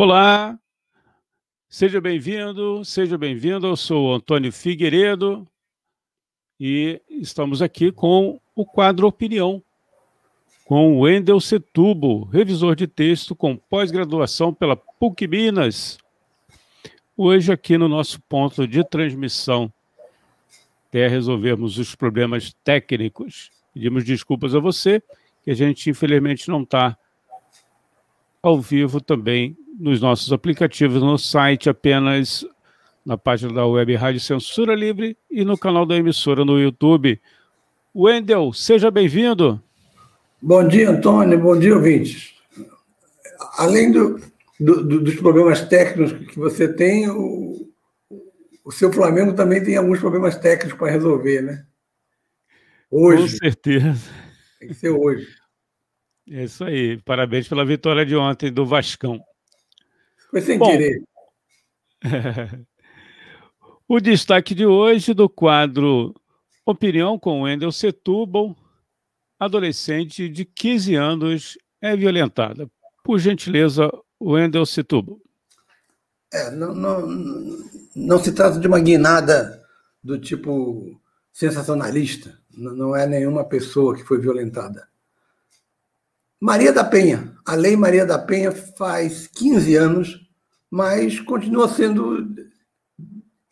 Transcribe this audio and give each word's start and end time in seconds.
Olá, 0.00 0.56
seja 1.68 2.00
bem-vindo, 2.00 2.84
seja 2.84 3.18
bem-vindo. 3.18 3.66
Eu 3.66 3.74
sou 3.74 4.14
Antônio 4.14 4.52
Figueiredo 4.52 5.44
e 6.60 7.02
estamos 7.10 7.60
aqui 7.60 7.90
com 7.90 8.40
o 8.54 8.64
quadro 8.64 9.08
Opinião, 9.08 9.60
com 10.64 11.00
Wendel 11.00 11.40
Setubo, 11.40 12.22
revisor 12.26 12.76
de 12.76 12.86
texto 12.86 13.34
com 13.34 13.56
pós-graduação 13.56 14.54
pela 14.54 14.76
PUC 14.76 15.26
Minas. 15.26 15.98
Hoje, 17.16 17.50
aqui 17.50 17.76
no 17.76 17.88
nosso 17.88 18.20
ponto 18.20 18.68
de 18.68 18.84
transmissão, 18.84 19.68
até 20.86 21.08
resolvermos 21.08 21.76
os 21.76 21.96
problemas 21.96 22.54
técnicos, 22.62 23.50
pedimos 23.74 24.04
desculpas 24.04 24.54
a 24.54 24.60
você, 24.60 25.02
que 25.42 25.50
a 25.50 25.54
gente 25.54 25.90
infelizmente 25.90 26.48
não 26.48 26.62
está 26.62 26.96
ao 28.40 28.60
vivo 28.60 29.00
também 29.00 29.56
nos 29.78 30.00
nossos 30.00 30.32
aplicativos, 30.32 31.00
no 31.00 31.16
site 31.16 31.70
apenas 31.70 32.44
na 33.06 33.16
página 33.16 33.52
da 33.52 33.64
Web 33.64 33.94
Rádio 33.94 34.20
Censura 34.20 34.74
Livre 34.74 35.16
e 35.30 35.44
no 35.44 35.56
canal 35.56 35.86
da 35.86 35.96
emissora 35.96 36.44
no 36.44 36.60
YouTube. 36.60 37.20
Wendel, 37.94 38.52
seja 38.52 38.90
bem-vindo. 38.90 39.62
Bom 40.42 40.66
dia, 40.66 40.90
Antônio. 40.90 41.38
Bom 41.38 41.58
dia, 41.58 41.74
ouvintes. 41.74 42.34
Além 43.56 43.92
do, 43.92 44.20
do, 44.58 45.00
dos 45.00 45.14
problemas 45.14 45.62
técnicos 45.62 46.12
que 46.26 46.38
você 46.38 46.72
tem, 46.72 47.08
o, 47.08 47.68
o 48.64 48.72
seu 48.72 48.92
Flamengo 48.92 49.32
também 49.32 49.62
tem 49.62 49.76
alguns 49.76 50.00
problemas 50.00 50.36
técnicos 50.36 50.78
para 50.78 50.92
resolver, 50.92 51.40
né? 51.40 51.64
Hoje. 52.90 53.22
Com 53.22 53.38
certeza. 53.38 54.10
Tem 54.58 54.68
que 54.68 54.74
ser 54.74 54.90
hoje. 54.90 55.26
É 56.30 56.44
isso 56.44 56.64
aí. 56.64 57.00
Parabéns 57.02 57.48
pela 57.48 57.64
vitória 57.64 58.04
de 58.04 58.16
ontem 58.16 58.52
do 58.52 58.66
Vascão. 58.66 59.20
Foi 60.30 60.40
sem 60.40 60.58
Bom, 60.58 60.66
querer. 60.66 61.02
o 63.88 64.00
destaque 64.00 64.54
de 64.54 64.66
hoje 64.66 65.14
do 65.14 65.28
quadro 65.28 66.14
Opinião 66.64 67.18
com 67.18 67.42
Wendel 67.42 67.72
Setúbal, 67.72 68.54
adolescente 69.40 70.28
de 70.28 70.44
15 70.44 70.94
anos, 70.96 71.58
é 71.80 71.96
violentada. 71.96 72.70
Por 73.02 73.18
gentileza, 73.18 73.90
Wendel 74.20 74.66
Setúbal. 74.66 75.18
É, 76.30 76.50
não, 76.50 76.74
não, 76.74 77.08
não 77.96 78.18
se 78.22 78.32
trata 78.32 78.60
de 78.60 78.68
uma 78.68 78.80
guinada 78.80 79.64
do 80.04 80.18
tipo 80.18 81.00
sensacionalista. 81.32 82.38
Não 82.54 82.94
é 82.94 83.06
nenhuma 83.06 83.44
pessoa 83.44 83.94
que 83.94 84.04
foi 84.04 84.20
violentada. 84.20 84.86
Maria 86.40 86.72
da 86.72 86.84
Penha. 86.84 87.34
A 87.44 87.54
Lei 87.54 87.76
Maria 87.76 88.06
da 88.06 88.18
Penha 88.18 88.52
faz 88.52 89.26
15 89.26 89.74
anos, 89.74 90.28
mas 90.70 91.18
continua 91.20 91.68
sendo 91.68 92.34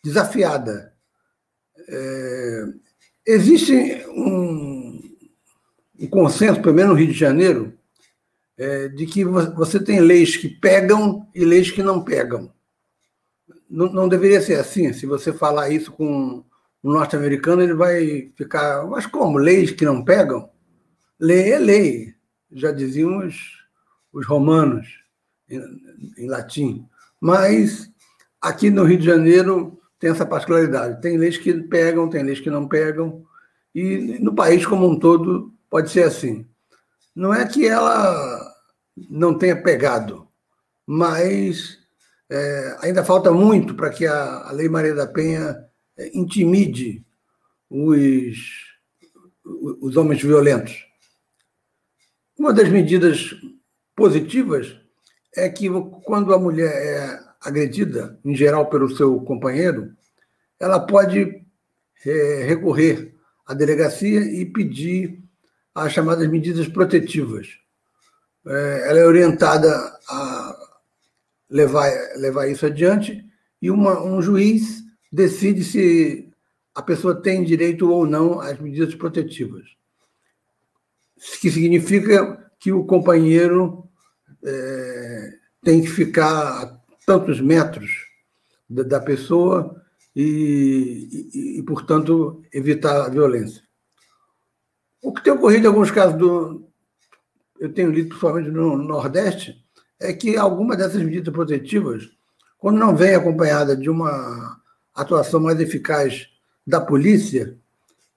desafiada. 0.04 0.92
É, 1.88 2.64
existe 3.26 4.04
um, 4.08 5.00
um, 5.98 6.06
consenso, 6.08 6.60
pelo 6.60 6.74
menos 6.74 6.92
no 6.92 6.98
Rio 6.98 7.08
de 7.08 7.18
Janeiro, 7.18 7.76
é, 8.56 8.88
de 8.88 9.06
que 9.06 9.24
você 9.24 9.82
tem 9.82 10.00
leis 10.00 10.36
que 10.36 10.48
pegam 10.48 11.28
e 11.34 11.44
leis 11.44 11.70
que 11.70 11.82
não 11.82 12.04
pegam. 12.04 12.52
Não, 13.68 13.92
não 13.92 14.08
deveria 14.08 14.40
ser 14.40 14.60
assim. 14.60 14.92
Se 14.92 15.06
você 15.06 15.32
falar 15.32 15.70
isso 15.70 15.90
com 15.90 16.44
um 16.84 16.92
norte-americano, 16.92 17.62
ele 17.62 17.74
vai 17.74 18.32
ficar. 18.36 18.86
Mas 18.86 19.06
como? 19.06 19.38
Leis 19.38 19.72
que 19.72 19.84
não 19.84 20.04
pegam? 20.04 20.48
Lei 21.18 21.52
é 21.52 21.58
lei 21.58 22.15
já 22.52 22.72
diziam 22.72 23.18
os, 23.18 23.64
os 24.12 24.26
romanos, 24.26 24.86
em, 25.48 25.60
em 26.18 26.28
latim. 26.28 26.86
Mas 27.20 27.90
aqui 28.40 28.70
no 28.70 28.84
Rio 28.84 28.98
de 28.98 29.06
Janeiro 29.06 29.78
tem 29.98 30.10
essa 30.10 30.26
particularidade. 30.26 31.00
Tem 31.00 31.16
leis 31.16 31.36
que 31.36 31.52
pegam, 31.54 32.08
tem 32.08 32.22
leis 32.22 32.40
que 32.40 32.50
não 32.50 32.68
pegam, 32.68 33.24
e 33.74 34.18
no 34.20 34.34
país 34.34 34.64
como 34.64 34.88
um 34.88 34.98
todo 34.98 35.52
pode 35.68 35.90
ser 35.90 36.04
assim. 36.04 36.46
Não 37.14 37.32
é 37.32 37.46
que 37.46 37.66
ela 37.66 38.54
não 39.10 39.36
tenha 39.36 39.60
pegado, 39.60 40.26
mas 40.86 41.78
é, 42.30 42.76
ainda 42.80 43.04
falta 43.04 43.32
muito 43.32 43.74
para 43.74 43.90
que 43.90 44.06
a, 44.06 44.48
a, 44.48 44.52
Lei 44.52 44.68
Maria 44.68 44.94
da 44.94 45.06
Penha 45.06 45.56
é, 45.96 46.16
intimide 46.16 47.04
os, 47.68 48.36
os 49.80 49.96
homens 49.96 50.22
violentos. 50.22 50.86
Uma 52.38 52.52
das 52.52 52.68
medidas 52.68 53.34
positivas 53.94 54.76
é 55.34 55.48
que 55.48 55.68
quando 56.04 56.34
a 56.34 56.38
mulher 56.38 56.70
é 56.70 57.20
agredida, 57.40 58.18
em 58.22 58.34
geral 58.34 58.68
pelo 58.68 58.94
seu 58.94 59.18
companheiro, 59.20 59.94
ela 60.60 60.78
pode 60.78 61.42
é, 62.04 62.44
recorrer 62.44 63.14
à 63.46 63.54
delegacia 63.54 64.20
e 64.20 64.44
pedir 64.44 65.22
as 65.74 65.92
chamadas 65.92 66.28
medidas 66.28 66.68
protetivas. 66.68 67.48
É, 68.46 68.90
ela 68.90 68.98
é 68.98 69.06
orientada 69.06 69.70
a 70.08 70.56
levar, 71.48 71.90
levar 72.16 72.48
isso 72.48 72.66
adiante 72.66 73.24
e 73.62 73.70
uma, 73.70 74.02
um 74.02 74.20
juiz 74.20 74.82
decide 75.10 75.64
se 75.64 76.30
a 76.74 76.82
pessoa 76.82 77.14
tem 77.14 77.44
direito 77.44 77.90
ou 77.90 78.06
não 78.06 78.40
às 78.40 78.58
medidas 78.60 78.94
protetivas 78.94 79.76
que 81.40 81.50
significa 81.50 82.50
que 82.58 82.72
o 82.72 82.84
companheiro 82.84 83.88
é, 84.44 85.32
tem 85.62 85.80
que 85.80 85.88
ficar 85.88 86.62
a 86.62 86.78
tantos 87.06 87.40
metros 87.40 87.90
da, 88.68 88.82
da 88.82 89.00
pessoa 89.00 89.82
e, 90.14 91.28
e, 91.34 91.58
e, 91.58 91.62
portanto, 91.62 92.42
evitar 92.52 93.04
a 93.04 93.08
violência. 93.08 93.62
O 95.02 95.12
que 95.12 95.22
tem 95.22 95.32
ocorrido 95.32 95.64
em 95.64 95.68
alguns 95.68 95.90
casos 95.90 96.18
do. 96.18 96.66
Eu 97.58 97.72
tenho 97.72 97.90
lido, 97.90 98.08
principalmente 98.08 98.50
no 98.50 98.76
Nordeste, 98.76 99.64
é 100.00 100.12
que 100.12 100.36
algumas 100.36 100.76
dessas 100.76 101.02
medidas 101.02 101.32
protetivas, 101.32 102.10
quando 102.58 102.78
não 102.78 102.94
vem 102.94 103.14
acompanhada 103.14 103.76
de 103.76 103.88
uma 103.88 104.60
atuação 104.94 105.40
mais 105.40 105.58
eficaz 105.60 106.28
da 106.66 106.80
polícia, 106.80 107.58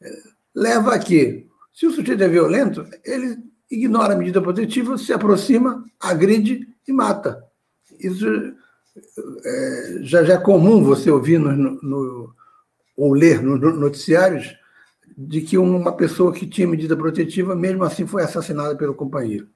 é, 0.01 0.11
leva 0.53 0.95
a 0.95 0.99
que 0.99 1.48
se 1.79 1.87
o 1.87 1.91
sujeito 1.91 2.21
é 2.21 2.27
violento, 2.27 2.85
ele 3.05 3.41
ignora 3.71 4.13
a 4.13 4.17
medida 4.17 4.41
protetiva, 4.41 4.97
se 4.97 5.13
aproxima, 5.13 5.85
agride 5.97 6.67
e 6.85 6.91
mata. 6.91 7.41
Isso 7.97 8.27
é, 9.45 9.99
já, 10.01 10.25
já, 10.25 10.33
é 10.33 10.37
comum 10.37 10.83
você 10.83 11.09
ouvir 11.09 11.39
no, 11.39 11.53
no, 11.55 12.35
ou 12.97 13.13
ler 13.13 13.41
nos 13.41 13.61
no 13.61 13.79
noticiários 13.79 14.53
de 15.17 15.39
que 15.39 15.57
uma 15.57 15.93
pessoa 15.93 16.33
que 16.33 16.45
tinha 16.45 16.67
medida 16.67 16.97
protetiva, 16.97 17.55
mesmo 17.55 17.85
assim, 17.85 18.05
foi 18.05 18.23
assassinada 18.23 18.75
pelo 18.75 18.93
companheiro. 18.93 19.47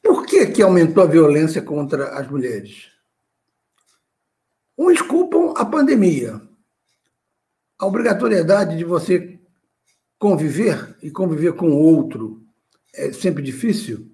Por 0.00 0.24
que, 0.24 0.46
que 0.46 0.62
aumentou 0.62 1.02
a 1.02 1.08
violência 1.08 1.60
contra 1.60 2.10
as 2.16 2.30
mulheres? 2.30 2.92
Uns 4.78 5.02
culpam 5.02 5.52
a 5.56 5.64
pandemia. 5.64 6.40
A 7.76 7.84
obrigatoriedade 7.84 8.76
de 8.78 8.84
você 8.84 9.31
conviver 10.22 10.94
e 11.02 11.10
conviver 11.10 11.52
com 11.54 11.70
o 11.70 11.82
outro 11.82 12.40
é 12.94 13.12
sempre 13.12 13.42
difícil. 13.42 14.08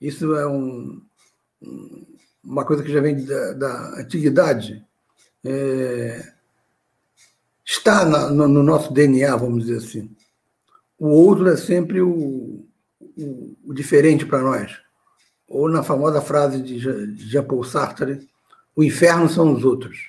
Isso 0.00 0.34
é 0.34 0.48
um, 0.48 1.00
uma 2.42 2.64
coisa 2.64 2.82
que 2.82 2.92
já 2.92 3.00
vem 3.00 3.24
da, 3.24 3.52
da 3.52 4.00
antiguidade. 4.00 4.84
É, 5.44 6.32
está 7.64 8.04
na, 8.04 8.30
no, 8.30 8.48
no, 8.48 8.64
nosso 8.64 8.92
DNA, 8.92 9.36
vamos 9.36 9.66
dizer 9.66 9.76
assim. 9.76 10.10
O 10.98 11.06
outro 11.10 11.48
é 11.48 11.56
sempre 11.56 12.02
o, 12.02 12.66
o, 13.16 13.56
o 13.66 13.72
diferente 13.72 14.26
para 14.26 14.42
nós. 14.42 14.76
Ou 15.46 15.68
na 15.68 15.84
famosa 15.84 16.20
frase 16.20 16.60
de 16.60 16.80
Jean-Paul 17.30 17.62
Sartre, 17.62 18.28
o 18.74 18.82
inferno 18.82 19.28
são 19.28 19.54
os 19.54 19.64
outros. 19.64 20.08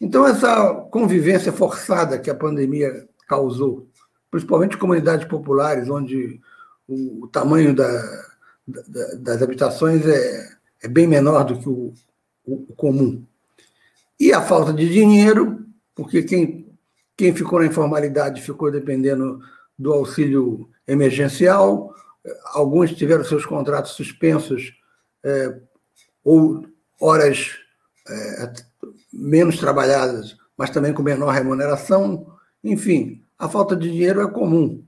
Então, 0.00 0.24
essa 0.24 0.72
convivência 0.92 1.52
forçada 1.52 2.16
que 2.16 2.30
a 2.30 2.34
pandemia 2.34 3.08
causou, 3.26 3.89
principalmente 4.30 4.76
comunidades 4.76 5.26
populares, 5.26 5.88
onde 5.88 6.40
o, 6.88 7.28
tamanho 7.28 7.74
da, 7.74 7.88
da, 8.66 9.14
das 9.16 9.42
habitações 9.42 10.06
é, 10.06 10.48
é 10.82 10.88
bem 10.88 11.06
menor 11.06 11.44
do 11.44 11.58
que 11.58 11.68
o, 11.68 11.92
o, 12.44 12.54
o 12.68 12.74
comum. 12.74 13.24
E 14.18 14.32
a 14.32 14.42
falta 14.42 14.72
de 14.72 14.88
dinheiro, 14.88 15.66
porque 15.94 16.22
quem, 16.22 16.66
quem 17.16 17.34
ficou 17.34 17.60
na 17.60 17.66
informalidade 17.66 18.42
ficou 18.42 18.70
dependendo 18.70 19.40
do 19.78 19.92
auxílio 19.92 20.68
emergencial, 20.86 21.94
alguns 22.46 22.92
tiveram 22.92 23.24
seus 23.24 23.46
contratos 23.46 23.92
suspensos 23.92 24.74
é, 25.24 25.58
ou 26.22 26.66
horas 27.00 27.56
é, 28.08 28.52
menos 29.12 29.58
trabalhadas, 29.58 30.36
mas 30.56 30.70
também 30.70 30.92
com 30.92 31.02
menor 31.02 31.30
remuneração. 31.30 32.26
Enfim, 32.62 33.19
a 33.40 33.48
falta 33.48 33.74
de 33.74 33.90
dinheiro 33.90 34.20
é 34.20 34.30
comum. 34.30 34.84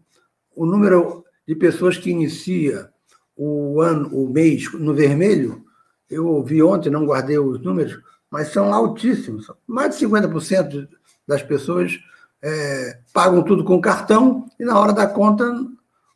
O 0.55 0.67
número 0.67 1.25
de 1.49 1.55
pessoas 1.55 1.97
que 1.97 2.11
inicia 2.11 2.91
o 3.35 3.81
ano, 3.81 4.11
o 4.13 4.29
mês 4.29 4.71
no 4.75 4.93
vermelho, 4.93 5.65
eu 6.11 6.29
ouvi 6.29 6.63
ontem, 6.63 6.91
não 6.91 7.07
guardei 7.07 7.39
os 7.39 7.59
números, 7.63 7.99
mas 8.31 8.49
são 8.49 8.73
altíssimos. 8.73 9.51
Mais 9.67 9.97
de 9.97 10.07
50% 10.07 10.87
das 11.27 11.43
pessoas 11.43 11.99
é, 12.43 12.99
pagam 13.15 13.43
tudo 13.43 13.65
com 13.65 13.81
cartão 13.81 14.47
e 14.61 14.65
na 14.67 14.79
hora 14.79 14.93
da 14.93 15.07
conta 15.07 15.51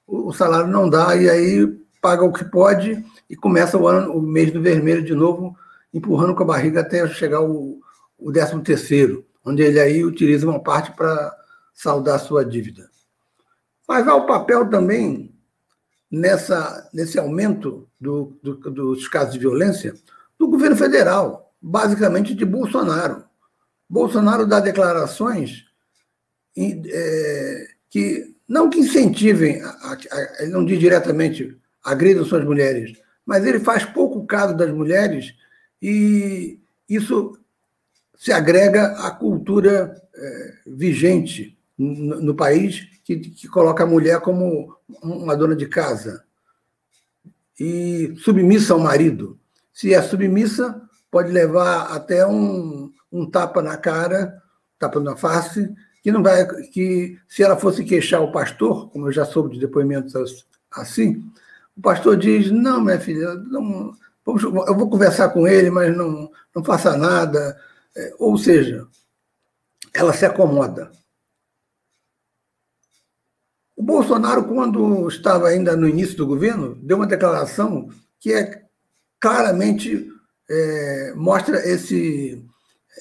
o 0.06 0.30
salário 0.30 0.70
não 0.70 0.90
dá 0.90 1.16
e 1.16 1.30
aí 1.30 1.66
paga 2.02 2.22
o 2.22 2.32
que 2.32 2.44
pode 2.44 3.02
e 3.30 3.34
começa 3.34 3.78
o 3.78 3.88
ano, 3.88 4.12
o 4.12 4.20
mês 4.20 4.52
do 4.52 4.60
vermelho 4.60 5.02
de 5.02 5.14
novo, 5.14 5.56
empurrando 5.92 6.34
com 6.34 6.42
a 6.42 6.46
barriga 6.46 6.82
até 6.82 7.08
chegar 7.08 7.40
o, 7.40 7.80
o 8.18 8.30
13 8.30 8.60
terceiro, 8.60 9.24
onde 9.42 9.62
ele 9.62 9.80
aí 9.80 10.04
utiliza 10.04 10.46
uma 10.46 10.60
parte 10.60 10.92
para 10.92 11.34
saldar 11.76 12.18
sua 12.18 12.44
dívida. 12.44 12.90
Mas 13.86 14.08
há 14.08 14.16
o 14.16 14.26
papel 14.26 14.68
também 14.68 15.32
nessa, 16.10 16.88
nesse 16.92 17.18
aumento 17.18 17.88
do, 18.00 18.36
do, 18.42 18.54
dos 18.54 19.06
casos 19.06 19.34
de 19.34 19.38
violência 19.38 19.94
do 20.38 20.48
governo 20.48 20.76
federal, 20.76 21.54
basicamente 21.60 22.34
de 22.34 22.44
Bolsonaro. 22.44 23.24
Bolsonaro 23.88 24.46
dá 24.46 24.58
declarações 24.58 25.66
é, 26.56 27.68
que 27.90 28.34
não 28.48 28.70
que 28.70 28.80
incentivem, 28.80 29.60
ele 30.40 30.50
não 30.50 30.64
diz 30.64 30.78
diretamente 30.78 31.56
agridam 31.84 32.24
suas 32.24 32.44
mulheres, 32.44 32.98
mas 33.24 33.44
ele 33.44 33.60
faz 33.60 33.84
pouco 33.84 34.26
caso 34.26 34.56
das 34.56 34.70
mulheres 34.70 35.34
e 35.80 36.58
isso 36.88 37.38
se 38.16 38.32
agrega 38.32 38.92
à 39.06 39.10
cultura 39.10 40.00
é, 40.14 40.54
vigente 40.66 41.55
no, 41.78 42.20
no 42.20 42.34
país 42.34 42.88
que, 43.04 43.16
que, 43.16 43.48
coloca 43.48 43.84
a 43.84 43.86
mulher 43.86 44.20
como 44.20 44.76
uma 45.02 45.36
dona 45.36 45.54
de 45.54 45.66
casa 45.66 46.24
e 47.58 48.14
submissa 48.18 48.72
ao 48.72 48.80
marido. 48.80 49.38
Se 49.72 49.94
é 49.94 50.00
submissa, 50.02 50.80
pode 51.10 51.30
levar 51.30 51.92
até 51.92 52.26
um, 52.26 52.92
um 53.12 53.28
tapa 53.28 53.62
na 53.62 53.76
cara, 53.76 54.42
tapa 54.78 55.00
na 55.00 55.16
face, 55.16 55.72
que 56.02 56.12
não 56.12 56.22
vai, 56.22 56.46
que 56.68 57.18
se 57.28 57.42
ela 57.42 57.56
fosse 57.56 57.84
queixar 57.84 58.22
o 58.22 58.32
pastor, 58.32 58.90
como 58.90 59.08
eu 59.08 59.12
já 59.12 59.24
soube 59.24 59.54
de 59.54 59.60
depoimentos 59.60 60.14
assim, 60.70 61.24
o 61.76 61.80
pastor 61.80 62.16
diz: 62.16 62.50
não, 62.50 62.80
minha 62.80 62.98
filha, 62.98 63.34
não, 63.34 63.92
vamos, 64.24 64.42
eu 64.42 64.74
vou 64.74 64.88
conversar 64.88 65.28
com 65.30 65.46
ele, 65.46 65.70
mas 65.70 65.94
não, 65.96 66.30
não 66.54 66.64
faça 66.64 66.96
nada. 66.96 67.58
É, 67.94 68.14
ou 68.18 68.36
seja, 68.38 68.86
ela 69.92 70.12
se 70.12 70.24
acomoda. 70.24 70.90
O 73.76 73.82
Bolsonaro, 73.82 74.44
quando 74.44 75.06
estava 75.06 75.48
ainda 75.48 75.76
no 75.76 75.86
início 75.86 76.16
do 76.16 76.26
governo, 76.26 76.74
deu 76.76 76.96
uma 76.96 77.06
declaração 77.06 77.90
que 78.18 78.32
é 78.32 78.64
claramente 79.20 80.10
é, 80.48 81.12
mostra 81.14 81.58
esse, 81.68 82.42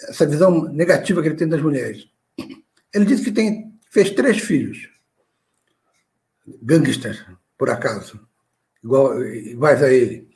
essa 0.10 0.26
visão 0.26 0.66
negativa 0.66 1.22
que 1.22 1.30
ele 1.30 1.38
tem 1.38 1.48
das 1.48 1.62
mulheres. 1.62 2.08
Ele 2.94 3.06
disse 3.06 3.24
que 3.24 3.32
tem, 3.32 3.74
fez 3.90 4.12
três 4.12 4.40
filhos. 4.40 4.90
Gangsters, 6.62 7.26
por 7.58 7.70
acaso, 7.70 8.20
igual, 8.84 9.24
iguais 9.24 9.82
a 9.82 9.92
ele. 9.92 10.30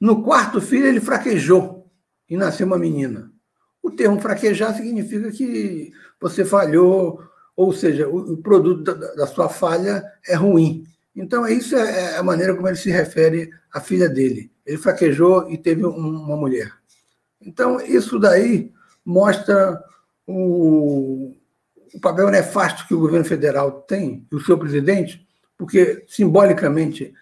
No 0.00 0.22
quarto 0.22 0.60
filho, 0.60 0.86
ele 0.86 1.00
fraquejou 1.00 1.90
e 2.28 2.36
nasceu 2.36 2.66
uma 2.66 2.78
menina. 2.78 3.32
O 3.82 3.90
termo 3.90 4.20
fraquejar 4.20 4.76
significa 4.76 5.30
que 5.32 5.92
você 6.20 6.44
falhou, 6.44 7.22
ou 7.56 7.72
seja, 7.72 8.08
o, 8.08 8.36
produto 8.38 8.82
da, 8.82 9.14
da 9.14 9.26
sua 9.26 9.48
falha 9.48 10.02
é 10.26 10.34
ruim. 10.34 10.84
Então, 11.14 11.46
isso 11.46 11.76
é, 11.76 12.14
é 12.14 12.18
a 12.18 12.22
maneira 12.22 12.54
como 12.54 12.68
ele 12.68 12.76
se 12.76 12.90
refere 12.90 13.50
à 13.72 13.80
filha 13.80 14.08
dele. 14.08 14.50
Ele 14.64 14.78
fraquejou 14.78 15.50
e 15.50 15.58
teve 15.58 15.84
uma 15.84 16.36
mulher. 16.36 16.72
Então, 17.40 17.80
isso 17.80 18.18
daí 18.18 18.72
mostra 19.04 19.82
o, 20.26 21.34
o 21.92 22.00
papel 22.00 22.30
nefasto 22.30 22.86
que 22.86 22.94
o 22.94 23.00
governo 23.00 23.24
federal 23.24 23.82
tem, 23.82 24.26
e 24.30 24.36
o 24.36 24.40
seu 24.40 24.56
presidente, 24.56 25.26
porque 25.58 26.04
simbolicamente 26.08 27.12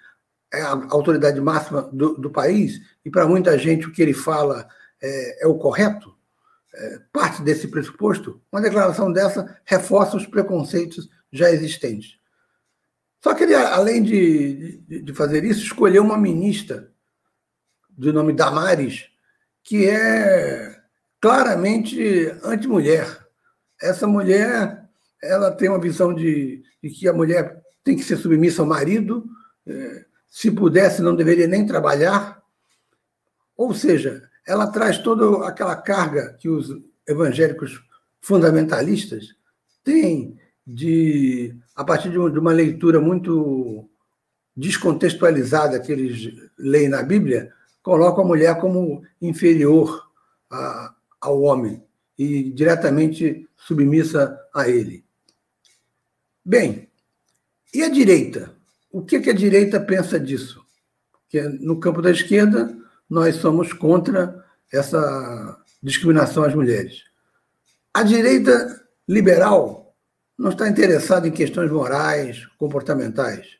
é 0.52 0.62
a 0.62 0.86
autoridade 0.90 1.40
máxima 1.40 1.82
do, 1.92 2.14
do 2.14 2.30
país, 2.30 2.80
e 3.04 3.10
para 3.10 3.26
muita 3.26 3.58
gente 3.58 3.86
o 3.86 3.92
que 3.92 4.02
ele 4.02 4.12
fala 4.12 4.68
é, 5.02 5.44
é 5.44 5.46
o 5.46 5.56
correto, 5.56 6.14
parte 7.12 7.42
desse 7.42 7.68
pressuposto, 7.68 8.40
uma 8.50 8.60
declaração 8.60 9.12
dessa 9.12 9.58
reforça 9.64 10.16
os 10.16 10.26
preconceitos 10.26 11.08
já 11.32 11.50
existentes. 11.50 12.18
Só 13.22 13.34
que 13.34 13.44
ele, 13.44 13.54
além 13.54 14.02
de, 14.02 14.78
de, 14.88 15.02
de 15.02 15.14
fazer 15.14 15.44
isso, 15.44 15.62
escolheu 15.62 16.02
uma 16.02 16.16
ministra 16.16 16.90
de 17.90 18.12
nome 18.12 18.32
Damares, 18.32 19.08
que 19.62 19.88
é 19.88 20.80
claramente 21.20 22.32
anti-mulher 22.42 23.20
essa 23.80 24.06
mulher 24.06 24.84
ela 25.22 25.50
tem 25.50 25.68
uma 25.68 25.80
visão 25.80 26.14
de, 26.14 26.62
de 26.82 26.90
que 26.90 27.08
a 27.08 27.12
mulher 27.12 27.62
tem 27.82 27.96
que 27.96 28.02
ser 28.04 28.16
submissa 28.16 28.62
ao 28.62 28.68
marido, 28.68 29.24
é, 29.66 30.04
se 30.28 30.50
pudesse, 30.50 31.02
não 31.02 31.16
deveria 31.16 31.46
nem 31.46 31.66
trabalhar. 31.66 32.42
Ou 33.56 33.74
seja, 33.74 34.28
ela 34.50 34.66
traz 34.66 34.98
toda 34.98 35.46
aquela 35.46 35.76
carga 35.76 36.36
que 36.40 36.48
os 36.48 36.76
evangélicos 37.06 37.80
fundamentalistas 38.20 39.36
têm 39.84 40.36
de, 40.66 41.54
a 41.74 41.84
partir 41.84 42.10
de 42.10 42.18
uma 42.18 42.52
leitura 42.52 43.00
muito 43.00 43.88
descontextualizada 44.56 45.78
que 45.78 45.92
eles 45.92 46.34
leem 46.58 46.88
na 46.88 47.00
Bíblia, 47.00 47.52
colocam 47.80 48.24
a 48.24 48.26
mulher 48.26 48.60
como 48.60 49.04
inferior 49.22 50.04
a, 50.50 50.94
ao 51.20 51.42
homem 51.42 51.80
e 52.18 52.50
diretamente 52.50 53.48
submissa 53.56 54.36
a 54.52 54.68
ele. 54.68 55.04
Bem, 56.44 56.88
e 57.72 57.84
a 57.84 57.88
direita? 57.88 58.52
O 58.90 59.00
que, 59.02 59.20
que 59.20 59.30
a 59.30 59.34
direita 59.34 59.78
pensa 59.78 60.18
disso? 60.18 60.60
Que 61.28 61.40
no 61.40 61.78
campo 61.78 62.02
da 62.02 62.10
esquerda 62.10 62.79
nós 63.10 63.36
somos 63.36 63.72
contra 63.72 64.44
essa 64.72 65.60
discriminação 65.82 66.44
às 66.44 66.54
mulheres. 66.54 67.02
A 67.92 68.04
direita 68.04 68.80
liberal 69.08 69.96
não 70.38 70.50
está 70.50 70.68
interessada 70.68 71.26
em 71.26 71.32
questões 71.32 71.70
morais, 71.70 72.46
comportamentais. 72.56 73.58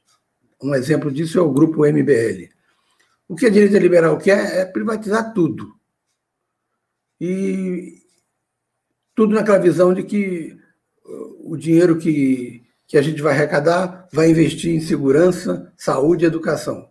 Um 0.63 0.75
exemplo 0.75 1.11
disso 1.11 1.39
é 1.39 1.43
o 1.43 1.53
grupo 1.53 1.85
MBL. 1.85 2.49
O 3.29 3.35
que 3.35 3.47
a 3.47 3.51
direita 3.51 3.79
liberal 3.79 4.17
quer 4.19 4.61
é 4.61 4.65
privatizar 4.65 5.35
tudo. 5.35 5.75
E 7.21 7.99
tudo 9.15 9.35
naquela 9.35 9.59
visão 9.59 9.93
de 9.93 10.05
que 10.05 10.57
uh, 11.05 11.53
o 11.53 11.57
dinheiro 11.57 11.99
que, 11.99 12.63
que 12.87 12.97
a 12.97 13.03
gente 13.03 13.21
vai 13.21 13.35
arrecadar 13.35 14.09
vai 14.13 14.31
investir 14.31 14.75
em 14.75 14.81
segurança, 14.81 15.73
saúde 15.77 16.25
e 16.25 16.29
educação. 16.29 16.89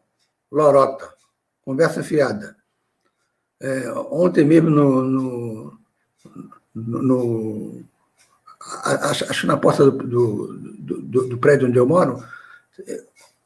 Lorota, 0.52 1.12
conversa 1.64 2.04
fiada. 2.04 2.56
É, 3.62 3.92
ontem 4.12 4.46
mesmo 4.46 4.70
no, 4.70 5.04
no, 5.04 5.80
no, 6.74 7.84
acho, 8.84 9.46
na 9.46 9.58
porta 9.58 9.92
do, 9.92 9.98
do, 9.98 11.02
do, 11.02 11.28
do, 11.28 11.38
prédio 11.38 11.68
onde 11.68 11.78
eu 11.78 11.86
moro, 11.86 12.24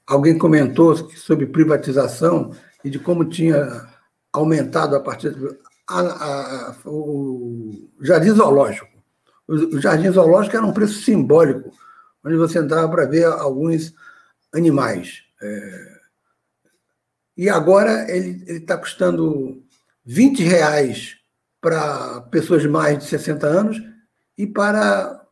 alguém 0.05 0.38
comentou 0.38 0.96
sobre 0.96 1.48
privatização 1.48 2.51
e 2.84 2.89
de 2.89 3.00
como 3.00 3.25
tinha 3.25 3.88
aumentado 4.32 4.96
a 4.96 5.00
partir 5.00 5.36
a, 5.88 6.00
a, 6.00 6.75
o 6.86 7.89
Jardim 8.01 8.32
Zoológico. 8.32 8.88
O, 9.48 9.79
Jardim 9.79 10.12
Zoológico 10.12 10.55
era 10.55 10.65
um 10.65 10.74
preço 10.74 11.01
simbólico, 11.01 11.72
onde 12.24 12.38
você 12.38 12.60
entrava 12.60 12.89
para 12.89 13.05
ver 13.05 13.25
alguns 13.25 13.93
animais. 14.53 15.24
É, 15.41 15.92
e 17.36 17.50
agora 17.50 18.10
ele 18.12 18.58
está 18.58 18.78
custando 18.78 19.63
20 20.06 20.44
reais 20.44 21.18
para 21.60 22.22
pessoas 22.22 22.62
de 22.62 22.68
mais 22.68 23.00
de 23.00 23.06
60 23.06 23.48
anos 23.48 23.82
e 24.38 24.46
para 24.46 25.25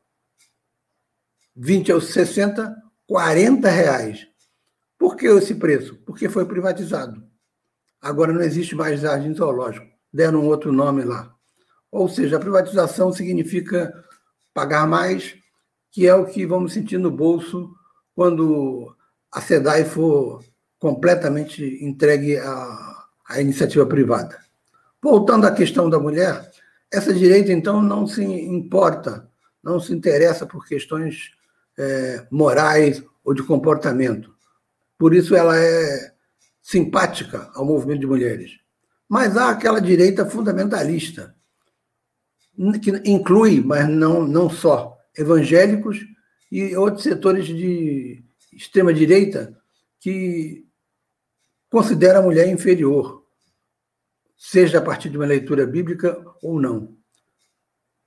20 1.55 1.91
aos 1.91 2.07
60, 2.07 2.75
40 3.05 3.69
reais. 3.69 4.27
Por 4.97 5.15
que 5.15 5.27
esse 5.27 5.55
preço? 5.55 5.95
Porque 6.05 6.29
foi 6.29 6.45
privatizado. 6.45 7.21
Agora 8.01 8.33
não 8.33 8.41
existe 8.41 8.75
mais 8.75 9.01
jardim 9.01 9.33
zoológico. 9.33 9.87
Deram 10.11 10.41
um 10.41 10.47
outro 10.47 10.71
nome 10.71 11.03
lá. 11.03 11.33
Ou 11.91 12.07
seja, 12.07 12.37
a 12.37 12.39
privatização 12.39 13.11
significa 13.11 13.93
pagar 14.53 14.87
mais, 14.87 15.35
que 15.91 16.07
é 16.07 16.15
o 16.15 16.25
que 16.25 16.45
vamos 16.45 16.73
sentir 16.73 16.97
no 16.97 17.11
bolso 17.11 17.69
quando 18.15 18.95
a 19.31 19.41
SEDAI 19.41 19.85
for 19.85 20.43
completamente 20.81 21.63
entregue 21.85 22.37
à, 22.37 23.05
à 23.29 23.39
iniciativa 23.39 23.85
privada. 23.85 24.39
Voltando 24.99 25.45
à 25.45 25.51
questão 25.51 25.87
da 25.87 25.99
mulher, 25.99 26.51
essa 26.91 27.13
direita, 27.13 27.53
então, 27.53 27.83
não 27.83 28.07
se 28.07 28.23
importa, 28.23 29.29
não 29.63 29.79
se 29.79 29.93
interessa 29.93 30.43
por 30.47 30.67
questões 30.67 31.33
é, 31.77 32.25
morais 32.31 33.03
ou 33.23 33.31
de 33.35 33.43
comportamento. 33.43 34.33
Por 34.97 35.13
isso 35.13 35.35
ela 35.35 35.55
é 35.55 36.13
simpática 36.63 37.51
ao 37.53 37.63
movimento 37.63 37.99
de 37.99 38.07
mulheres. 38.07 38.59
Mas 39.07 39.37
há 39.37 39.51
aquela 39.51 39.79
direita 39.79 40.25
fundamentalista, 40.25 41.35
que 42.81 42.91
inclui, 43.05 43.61
mas 43.63 43.87
não, 43.87 44.27
não 44.27 44.49
só, 44.49 44.97
evangélicos 45.15 45.99
e 46.51 46.75
outros 46.75 47.03
setores 47.03 47.45
de 47.45 48.23
extrema-direita 48.51 49.55
que 49.99 50.65
considera 51.71 52.19
a 52.19 52.21
mulher 52.21 52.49
inferior, 52.49 53.25
seja 54.37 54.79
a 54.79 54.81
partir 54.81 55.09
de 55.09 55.17
uma 55.17 55.25
leitura 55.25 55.65
bíblica 55.65 56.21
ou 56.43 56.59
não. 56.59 56.97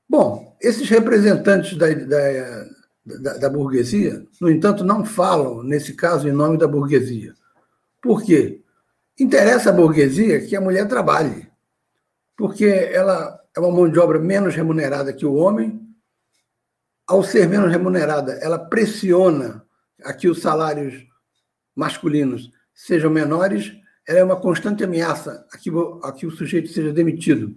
Bom, 0.07 0.55
esses 0.61 0.87
representantes 0.91 1.77
da, 1.79 1.89
da, 1.95 2.67
da, 3.05 3.39
da, 3.39 3.49
burguesia, 3.49 4.23
no 4.39 4.51
entanto, 4.51 4.85
não 4.85 5.03
falam, 5.03 5.63
nesse 5.63 5.95
caso, 5.95 6.29
em 6.29 6.33
nome 6.33 6.59
da 6.59 6.69
burguesia. 6.69 7.35
Por 8.03 8.23
quê? 8.23 8.63
Interessa 9.19 9.71
à 9.71 9.73
burguesia 9.73 10.45
que 10.45 10.55
a 10.55 10.61
mulher 10.61 10.87
trabalhe, 10.87 11.51
porque 12.37 12.67
ela 12.67 13.41
é 13.57 13.61
uma 13.61 13.71
mão 13.71 13.89
de 13.89 13.99
obra 13.99 14.19
menos 14.19 14.55
remunerada 14.55 15.13
que 15.13 15.25
o 15.25 15.35
homem. 15.35 15.81
Ao 17.07 17.23
ser 17.23 17.49
menos 17.49 17.71
remunerada, 17.71 18.33
ela 18.43 18.59
pressiona 18.59 19.65
a 20.03 20.13
que 20.13 20.29
os 20.29 20.43
salários 20.43 21.07
masculinos 21.75 22.51
sejam 22.75 23.11
menores, 23.11 23.73
ela 24.07 24.19
é 24.19 24.25
uma 24.25 24.37
constante 24.37 24.85
ameaça 24.85 25.47
a 25.51 25.57
que, 25.57 25.71
a 26.03 26.13
que 26.13 26.27
o 26.27 26.31
sujeito 26.31 26.69
seja 26.69 26.93
demitido 26.93 27.57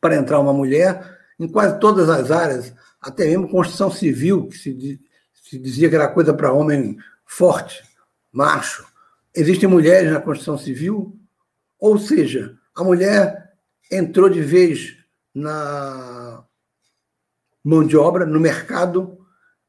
para 0.00 0.16
entrar 0.16 0.40
uma 0.40 0.52
mulher 0.52 1.18
em 1.38 1.48
quase 1.48 1.78
todas 1.78 2.08
as 2.08 2.30
áreas, 2.30 2.74
até 3.00 3.26
mesmo 3.26 3.48
construção 3.48 3.90
civil, 3.90 4.48
que 4.48 4.56
se, 4.56 5.00
se 5.32 5.58
dizia 5.58 5.88
que 5.88 5.94
era 5.94 6.08
coisa 6.08 6.32
para 6.32 6.52
homem 6.52 6.96
forte, 7.26 7.82
macho. 8.32 8.86
Existem 9.34 9.68
mulheres 9.68 10.12
na 10.12 10.20
construção 10.20 10.56
civil, 10.56 11.18
ou 11.78 11.98
seja, 11.98 12.56
a 12.74 12.82
mulher 12.82 13.52
entrou 13.90 14.28
de 14.28 14.40
vez 14.40 14.96
na 15.34 16.44
mão 17.62 17.84
de 17.84 17.96
obra, 17.96 18.24
no 18.24 18.38
mercado, 18.38 19.18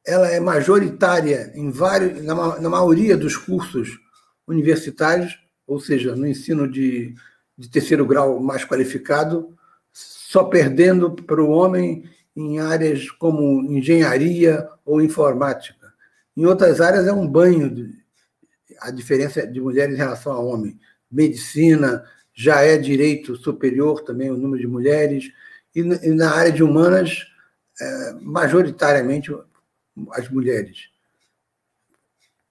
ela 0.04 0.28
é 0.28 0.38
majoritária 0.38 1.50
em 1.54 1.70
vários, 1.70 2.22
na, 2.22 2.60
na 2.60 2.68
maioria 2.68 3.16
dos 3.16 3.36
cursos 3.36 3.98
universitários, 4.46 5.38
ou 5.66 5.80
seja, 5.80 6.14
no 6.14 6.26
ensino 6.26 6.70
de, 6.70 7.14
de 7.56 7.68
terceiro 7.68 8.06
grau 8.06 8.40
mais 8.40 8.64
qualificado, 8.64 9.56
só 9.92 10.44
perdendo 10.44 11.10
para 11.12 11.42
o 11.42 11.50
homem 11.50 12.08
em 12.36 12.60
áreas 12.60 13.10
como 13.10 13.62
engenharia 13.62 14.68
ou 14.84 15.00
informática. 15.00 15.92
Em 16.36 16.44
outras 16.44 16.80
áreas 16.80 17.06
é 17.06 17.12
um 17.12 17.26
banho 17.26 17.74
de, 17.74 17.94
a 18.80 18.90
diferença 18.90 19.46
de 19.46 19.60
mulheres 19.60 19.94
em 19.94 19.98
relação 19.98 20.32
a 20.32 20.38
homem. 20.38 20.78
Medicina 21.10 22.04
já 22.34 22.60
é 22.60 22.76
direito 22.76 23.36
superior 23.36 24.02
também 24.02 24.30
o 24.30 24.36
número 24.36 24.60
de 24.60 24.66
mulheres 24.66 25.32
e, 25.74 25.80
e 25.80 26.10
na 26.10 26.34
área 26.34 26.52
de 26.52 26.62
humanas 26.62 27.26
é, 27.80 28.12
majoritariamente 28.20 29.34
as 30.12 30.28
mulheres. 30.28 30.90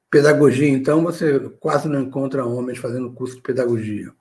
Pedagogia, 0.09 0.69
então, 0.69 1.03
você 1.03 1.39
quase 1.59 1.87
não 1.87 2.01
encontra 2.01 2.45
homens 2.45 2.77
fazendo 2.77 3.13
curso 3.13 3.35
de 3.35 3.41
pedagogia. 3.41 4.11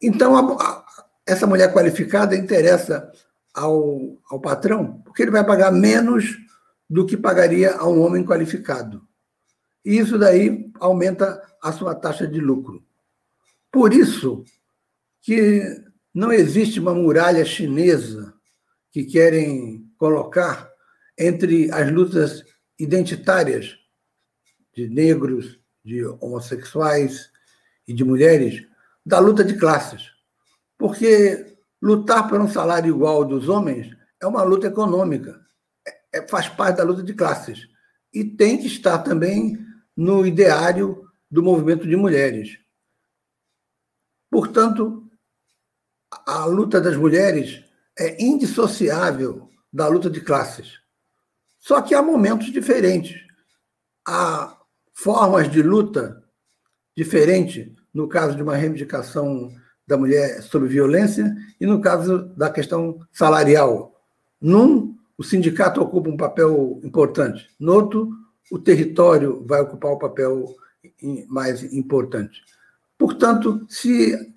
Então, 0.00 0.36
a, 0.36 0.62
a, 0.62 0.84
essa 1.26 1.46
mulher 1.46 1.72
qualificada 1.72 2.36
interessa 2.36 3.10
ao, 3.52 4.18
ao 4.28 4.40
patrão, 4.40 5.00
porque 5.04 5.22
ele 5.22 5.30
vai 5.30 5.44
pagar 5.44 5.72
menos 5.72 6.36
do 6.88 7.06
que 7.06 7.16
pagaria 7.16 7.74
a 7.74 7.88
um 7.88 8.00
homem 8.00 8.24
qualificado. 8.24 9.06
E 9.84 9.98
isso 9.98 10.18
daí 10.18 10.70
aumenta 10.80 11.42
a 11.62 11.72
sua 11.72 11.94
taxa 11.94 12.26
de 12.26 12.40
lucro. 12.40 12.84
Por 13.70 13.92
isso 13.92 14.44
que 15.20 15.62
não 16.12 16.32
existe 16.32 16.78
uma 16.78 16.94
muralha 16.94 17.44
chinesa 17.44 18.34
que 18.92 19.04
querem 19.04 19.90
colocar 19.98 20.70
entre 21.18 21.70
as 21.72 21.90
lutas 21.90 22.44
identitárias 22.78 23.76
de 24.74 24.88
negros, 24.88 25.58
de 25.84 26.04
homossexuais 26.20 27.30
e 27.86 27.92
de 27.92 28.04
mulheres, 28.04 28.66
da 29.04 29.18
luta 29.18 29.44
de 29.44 29.56
classes. 29.56 30.12
Porque 30.78 31.54
Lutar 31.84 32.26
por 32.30 32.40
um 32.40 32.48
salário 32.48 32.88
igual 32.88 33.26
dos 33.26 33.46
homens 33.46 33.94
é 34.18 34.26
uma 34.26 34.42
luta 34.42 34.68
econômica, 34.68 35.38
é, 35.86 36.18
é, 36.18 36.28
faz 36.28 36.48
parte 36.48 36.78
da 36.78 36.82
luta 36.82 37.02
de 37.02 37.12
classes. 37.12 37.68
E 38.10 38.24
tem 38.24 38.56
que 38.56 38.66
estar 38.66 39.00
também 39.00 39.58
no 39.94 40.26
ideário 40.26 41.06
do 41.30 41.42
movimento 41.42 41.86
de 41.86 41.94
mulheres. 41.94 42.58
Portanto, 44.30 45.06
a 46.26 46.46
luta 46.46 46.80
das 46.80 46.96
mulheres 46.96 47.62
é 47.98 48.24
indissociável 48.24 49.50
da 49.70 49.86
luta 49.86 50.08
de 50.08 50.22
classes. 50.22 50.80
Só 51.58 51.82
que 51.82 51.94
há 51.94 52.00
momentos 52.00 52.50
diferentes. 52.50 53.20
Há 54.08 54.58
formas 54.94 55.50
de 55.50 55.60
luta 55.60 56.22
diferentes, 56.96 57.68
no 57.92 58.08
caso 58.08 58.36
de 58.36 58.42
uma 58.42 58.56
reivindicação 58.56 59.52
da 59.86 59.98
mulher 59.98 60.40
sobre 60.42 60.68
violência 60.68 61.34
e 61.60 61.66
no 61.66 61.80
caso 61.80 62.26
da 62.36 62.48
questão 62.48 62.98
salarial. 63.12 64.00
Num, 64.40 64.96
o 65.18 65.22
sindicato 65.22 65.80
ocupa 65.80 66.08
um 66.08 66.16
papel 66.16 66.80
importante, 66.82 67.50
no 67.58 67.74
outro, 67.74 68.10
o 68.50 68.58
território 68.58 69.44
vai 69.46 69.60
ocupar 69.60 69.92
o 69.92 69.98
papel 69.98 70.54
mais 71.28 71.62
importante. 71.72 72.42
Portanto, 72.96 73.66
se 73.68 74.32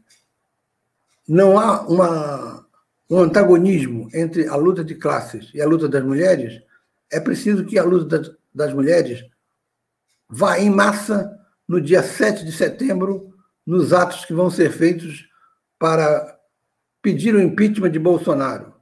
não 1.27 1.59
há 1.59 1.81
uma, 1.87 2.65
um 3.09 3.19
antagonismo 3.19 4.09
entre 4.13 4.47
a 4.47 4.55
luta 4.55 4.83
de 4.83 4.95
classes 4.95 5.51
e 5.53 5.61
a 5.61 5.67
luta 5.67 5.87
das 5.87 6.03
mulheres, 6.03 6.61
é 7.11 7.19
preciso 7.19 7.65
que 7.65 7.77
a 7.77 7.83
luta 7.83 8.37
das 8.53 8.73
mulheres 8.73 9.25
vá 10.29 10.59
em 10.59 10.69
massa 10.69 11.37
no 11.67 11.81
dia 11.81 12.01
7 12.01 12.45
de 12.45 12.51
setembro, 12.51 13.33
nos 13.65 13.91
atos 13.91 14.25
que 14.25 14.33
vão 14.33 14.49
ser 14.49 14.71
feitos 14.71 15.27
para 15.77 16.37
pedir 17.01 17.35
o 17.35 17.41
impeachment 17.41 17.91
de 17.91 17.99
Bolsonaro. 17.99 18.73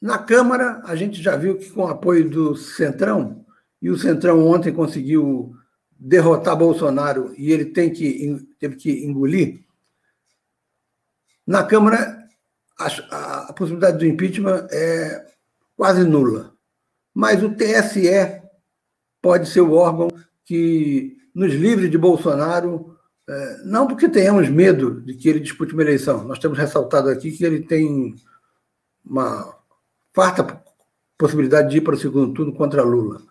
Na 0.00 0.18
Câmara, 0.18 0.82
a 0.84 0.96
gente 0.96 1.22
já 1.22 1.36
viu 1.36 1.56
que, 1.58 1.70
com 1.70 1.82
o 1.82 1.88
apoio 1.88 2.28
do 2.28 2.56
Centrão, 2.56 3.44
e 3.80 3.90
o 3.90 3.98
Centrão 3.98 4.46
ontem 4.46 4.72
conseguiu 4.72 5.54
derrotar 5.98 6.56
Bolsonaro 6.56 7.34
e 7.36 7.52
ele 7.52 7.66
tem 7.66 7.90
que, 7.90 8.46
teve 8.58 8.76
que 8.76 9.04
engolir, 9.04 9.64
na 11.46 11.64
Câmara 11.64 12.24
a, 12.78 13.48
a 13.48 13.52
possibilidade 13.52 13.98
do 13.98 14.06
impeachment 14.06 14.66
é 14.70 15.26
quase 15.76 16.04
nula. 16.04 16.54
Mas 17.12 17.42
o 17.42 17.54
TSE 17.54 18.42
pode 19.22 19.48
ser 19.48 19.60
o 19.60 19.72
órgão 19.72 20.08
que 20.44 21.16
nos 21.34 21.52
livre 21.52 21.88
de 21.88 21.98
Bolsonaro 21.98 22.96
é, 23.28 23.62
não 23.64 23.86
porque 23.86 24.08
tenhamos 24.08 24.48
medo 24.48 25.00
de 25.00 25.14
que 25.14 25.28
ele 25.28 25.40
dispute 25.40 25.72
uma 25.72 25.82
eleição. 25.82 26.24
Nós 26.24 26.38
temos 26.38 26.58
ressaltado 26.58 27.08
aqui 27.08 27.30
que 27.30 27.44
ele 27.44 27.62
tem 27.62 28.14
uma 29.04 29.58
farta 30.12 30.62
possibilidade 31.16 31.70
de 31.70 31.78
ir 31.78 31.80
para 31.80 31.94
o 31.94 31.98
segundo 31.98 32.34
turno 32.34 32.54
contra 32.54 32.82
Lula. 32.82 33.22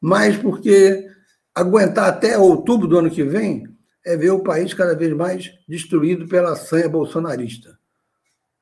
Mas 0.00 0.36
porque 0.36 1.08
aguentar 1.54 2.08
até 2.08 2.38
outubro 2.38 2.86
do 2.86 2.98
ano 2.98 3.10
que 3.10 3.24
vem 3.24 3.68
é 4.04 4.16
ver 4.16 4.30
o 4.30 4.42
país 4.42 4.72
cada 4.74 4.94
vez 4.94 5.12
mais 5.14 5.52
destruído 5.66 6.28
pela 6.28 6.54
sanha 6.54 6.88
bolsonarista. 6.88 7.78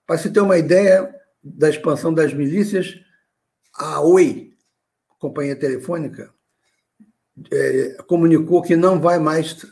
Para 0.06 0.18
se 0.18 0.30
ter 0.30 0.40
uma 0.40 0.56
ideia 0.56 1.12
da 1.42 1.68
expansão 1.68 2.14
das 2.14 2.32
milícias, 2.32 2.94
a 3.74 4.00
Oi, 4.00 4.52
companhia 5.18 5.56
telefônica, 5.56 6.32
é, 7.50 7.96
comunicou 8.06 8.62
que 8.62 8.76
não 8.76 9.00
vai 9.00 9.18
mais 9.18 9.66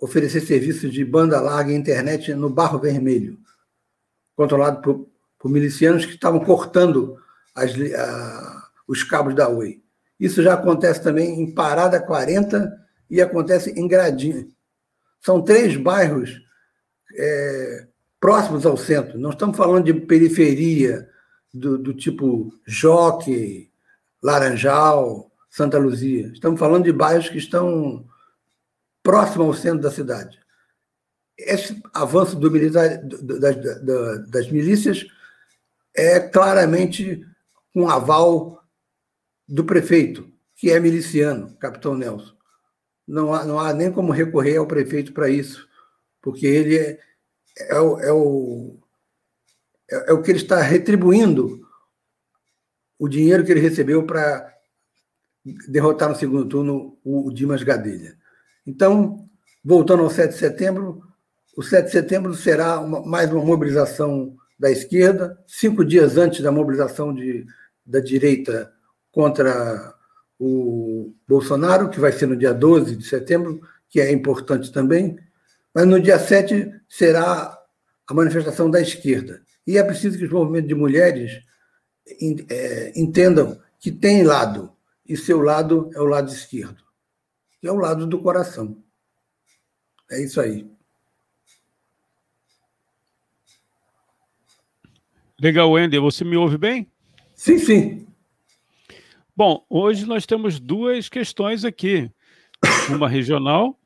oferecer 0.00 0.40
serviços 0.40 0.92
de 0.92 1.04
banda 1.04 1.40
larga 1.40 1.72
e 1.72 1.76
internet 1.76 2.34
no 2.34 2.50
Barro 2.50 2.78
Vermelho, 2.78 3.38
controlado 4.36 4.82
por, 4.82 5.08
por 5.38 5.50
milicianos 5.50 6.04
que 6.04 6.14
estavam 6.14 6.40
cortando 6.40 7.16
as, 7.54 7.72
a, 7.72 8.68
os 8.88 9.02
cabos 9.02 9.34
da 9.34 9.48
Oi. 9.48 9.82
Isso 10.18 10.42
já 10.42 10.54
acontece 10.54 11.02
também 11.02 11.40
em 11.40 11.52
Parada 11.52 12.00
40 12.00 12.72
e 13.10 13.20
acontece 13.20 13.70
em 13.70 13.86
Gradinha. 13.86 14.46
São 15.20 15.42
três 15.42 15.76
bairros 15.76 16.40
é, 17.16 17.86
próximos 18.20 18.66
ao 18.66 18.76
centro. 18.76 19.18
Não 19.18 19.30
estamos 19.30 19.56
falando 19.56 19.84
de 19.84 19.94
periferia 19.94 21.08
do, 21.52 21.78
do 21.78 21.94
tipo 21.94 22.52
Joque, 22.66 23.70
Laranjal, 24.22 25.30
Santa 25.54 25.78
Luzia. 25.78 26.32
Estamos 26.32 26.58
falando 26.58 26.82
de 26.82 26.92
bairros 26.92 27.28
que 27.28 27.38
estão 27.38 28.04
próximos 29.04 29.46
ao 29.46 29.54
centro 29.54 29.82
da 29.82 29.90
cidade. 29.92 30.40
Esse 31.38 31.80
avanço 31.92 32.36
militar, 32.40 32.98
das, 32.98 34.28
das 34.28 34.50
milícias 34.50 35.06
é 35.94 36.18
claramente 36.18 37.24
um 37.72 37.88
aval 37.88 38.64
do 39.46 39.64
prefeito, 39.64 40.28
que 40.56 40.72
é 40.72 40.80
miliciano, 40.80 41.56
capitão 41.58 41.94
Nelson. 41.94 42.34
Não 43.06 43.32
há, 43.32 43.44
não 43.44 43.60
há 43.60 43.72
nem 43.72 43.92
como 43.92 44.10
recorrer 44.10 44.56
ao 44.56 44.66
prefeito 44.66 45.12
para 45.12 45.28
isso, 45.28 45.68
porque 46.20 46.46
ele 46.46 46.76
é, 46.76 46.98
é, 47.58 47.78
o, 47.78 48.00
é, 48.00 48.12
o, 48.12 48.76
é, 49.88 50.10
é 50.10 50.12
o 50.12 50.20
que 50.20 50.32
ele 50.32 50.40
está 50.40 50.60
retribuindo 50.60 51.64
o 52.98 53.08
dinheiro 53.08 53.44
que 53.44 53.52
ele 53.52 53.60
recebeu 53.60 54.04
para 54.04 54.53
derrotar 55.68 56.08
no 56.08 56.16
segundo 56.16 56.46
turno 56.46 56.98
o 57.04 57.30
Dimas 57.30 57.62
Gadelha. 57.62 58.16
Então, 58.66 59.28
voltando 59.62 60.02
ao 60.02 60.10
7 60.10 60.32
de 60.32 60.38
setembro, 60.38 61.02
o 61.56 61.62
7 61.62 61.86
de 61.86 61.92
setembro 61.92 62.34
será 62.34 62.80
uma, 62.80 63.02
mais 63.04 63.30
uma 63.30 63.44
mobilização 63.44 64.34
da 64.58 64.70
esquerda, 64.70 65.38
cinco 65.46 65.84
dias 65.84 66.16
antes 66.16 66.40
da 66.40 66.50
mobilização 66.50 67.14
de, 67.14 67.44
da 67.84 68.00
direita 68.00 68.72
contra 69.12 69.94
o 70.38 71.14
Bolsonaro, 71.28 71.90
que 71.90 72.00
vai 72.00 72.12
ser 72.12 72.26
no 72.26 72.36
dia 72.36 72.52
12 72.52 72.96
de 72.96 73.04
setembro, 73.06 73.60
que 73.88 74.00
é 74.00 74.10
importante 74.12 74.72
também, 74.72 75.18
mas 75.74 75.86
no 75.86 76.00
dia 76.00 76.18
7 76.18 76.70
será 76.88 77.58
a 78.06 78.14
manifestação 78.14 78.70
da 78.70 78.80
esquerda. 78.80 79.42
E 79.66 79.78
é 79.78 79.82
preciso 79.82 80.18
que 80.18 80.24
os 80.24 80.30
movimentos 80.30 80.68
de 80.68 80.74
mulheres 80.74 81.40
é, 82.50 82.92
entendam 82.96 83.58
que 83.80 83.90
tem 83.90 84.22
lado, 84.22 84.73
e 85.06 85.16
seu 85.16 85.40
lado 85.40 85.90
é 85.94 86.00
o 86.00 86.04
lado 86.04 86.30
esquerdo, 86.30 86.82
que 87.60 87.66
é 87.66 87.72
o 87.72 87.76
lado 87.76 88.06
do 88.06 88.20
coração. 88.20 88.82
É 90.10 90.22
isso 90.22 90.40
aí. 90.40 90.70
Legal, 95.40 95.70
Wender. 95.70 96.00
Você 96.00 96.24
me 96.24 96.36
ouve 96.36 96.56
bem? 96.56 96.90
Sim, 97.34 97.58
sim. 97.58 98.06
Bom, 99.36 99.66
hoje 99.68 100.06
nós 100.06 100.24
temos 100.24 100.60
duas 100.60 101.08
questões 101.08 101.64
aqui: 101.64 102.10
uma 102.88 103.08
regional 103.08 103.78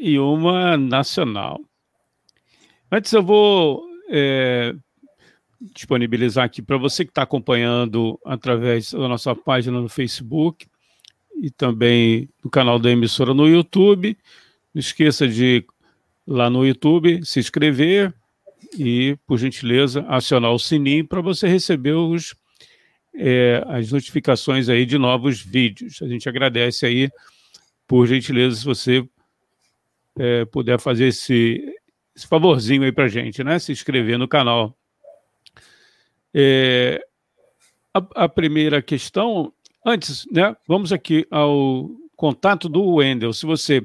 e 0.00 0.18
uma 0.18 0.76
nacional. 0.76 1.60
Antes 2.90 3.12
eu 3.12 3.22
vou 3.22 3.86
é, 4.08 4.74
disponibilizar 5.60 6.44
aqui 6.44 6.60
para 6.62 6.76
você 6.76 7.04
que 7.04 7.10
está 7.10 7.22
acompanhando 7.22 8.18
através 8.24 8.92
da 8.92 9.08
nossa 9.08 9.34
página 9.34 9.80
no 9.80 9.88
Facebook 9.88 10.66
e 11.40 11.50
também 11.50 12.28
no 12.42 12.50
canal 12.50 12.78
da 12.78 12.90
emissora 12.90 13.34
no 13.34 13.48
YouTube. 13.48 14.16
Não 14.74 14.80
esqueça 14.80 15.26
de 15.26 15.64
lá 16.26 16.50
no 16.50 16.66
YouTube 16.66 17.24
se 17.24 17.38
inscrever 17.38 18.12
e, 18.76 19.16
por 19.26 19.38
gentileza, 19.38 20.04
acionar 20.08 20.52
o 20.52 20.58
sininho 20.58 21.06
para 21.06 21.20
você 21.20 21.48
receber 21.48 21.92
os 21.92 22.34
é, 23.18 23.64
as 23.68 23.90
notificações 23.90 24.68
aí 24.68 24.84
de 24.84 24.98
novos 24.98 25.40
vídeos. 25.40 26.02
A 26.02 26.06
gente 26.06 26.28
agradece 26.28 26.84
aí, 26.84 27.10
por 27.86 28.06
gentileza, 28.06 28.56
se 28.56 28.64
você 28.64 29.08
é, 30.18 30.44
puder 30.44 30.78
fazer 30.78 31.06
esse, 31.06 31.62
esse 32.14 32.26
favorzinho 32.26 32.82
aí 32.82 32.92
para 32.92 33.08
gente, 33.08 33.42
né? 33.42 33.58
Se 33.58 33.72
inscrever 33.72 34.18
no 34.18 34.28
canal. 34.28 34.76
É, 36.38 37.02
a, 37.94 38.24
a, 38.24 38.28
primeira 38.28 38.82
questão, 38.82 39.50
antes, 39.84 40.26
né? 40.30 40.54
Vamos 40.68 40.92
aqui 40.92 41.26
ao 41.30 41.88
contato 42.14 42.68
do 42.68 42.84
Wendel. 42.96 43.32
Se 43.32 43.46
você 43.46 43.80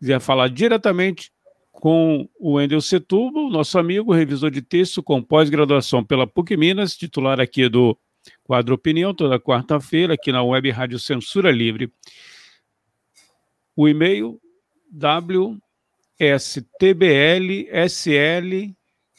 quiser 0.00 0.18
falar 0.18 0.48
diretamente 0.48 1.30
com 1.70 2.26
o 2.40 2.54
Wendel 2.54 2.80
Setúbal, 2.80 3.50
nosso 3.50 3.78
amigo, 3.78 4.10
revisor 4.10 4.50
de 4.50 4.62
texto 4.62 5.02
com 5.02 5.22
pós-graduação 5.22 6.02
pela 6.02 6.26
PUC 6.26 6.56
Minas, 6.56 6.96
titular 6.96 7.38
aqui 7.38 7.68
do 7.68 7.94
Quadro 8.42 8.74
Opinião, 8.74 9.12
toda 9.12 9.38
quarta-feira, 9.38 10.14
aqui 10.14 10.32
na 10.32 10.42
Web 10.42 10.70
Rádio 10.70 10.98
Censura 10.98 11.50
Livre. 11.50 11.92
O 13.76 13.86
e-mail 13.86 14.40
wstblsl 16.18 16.72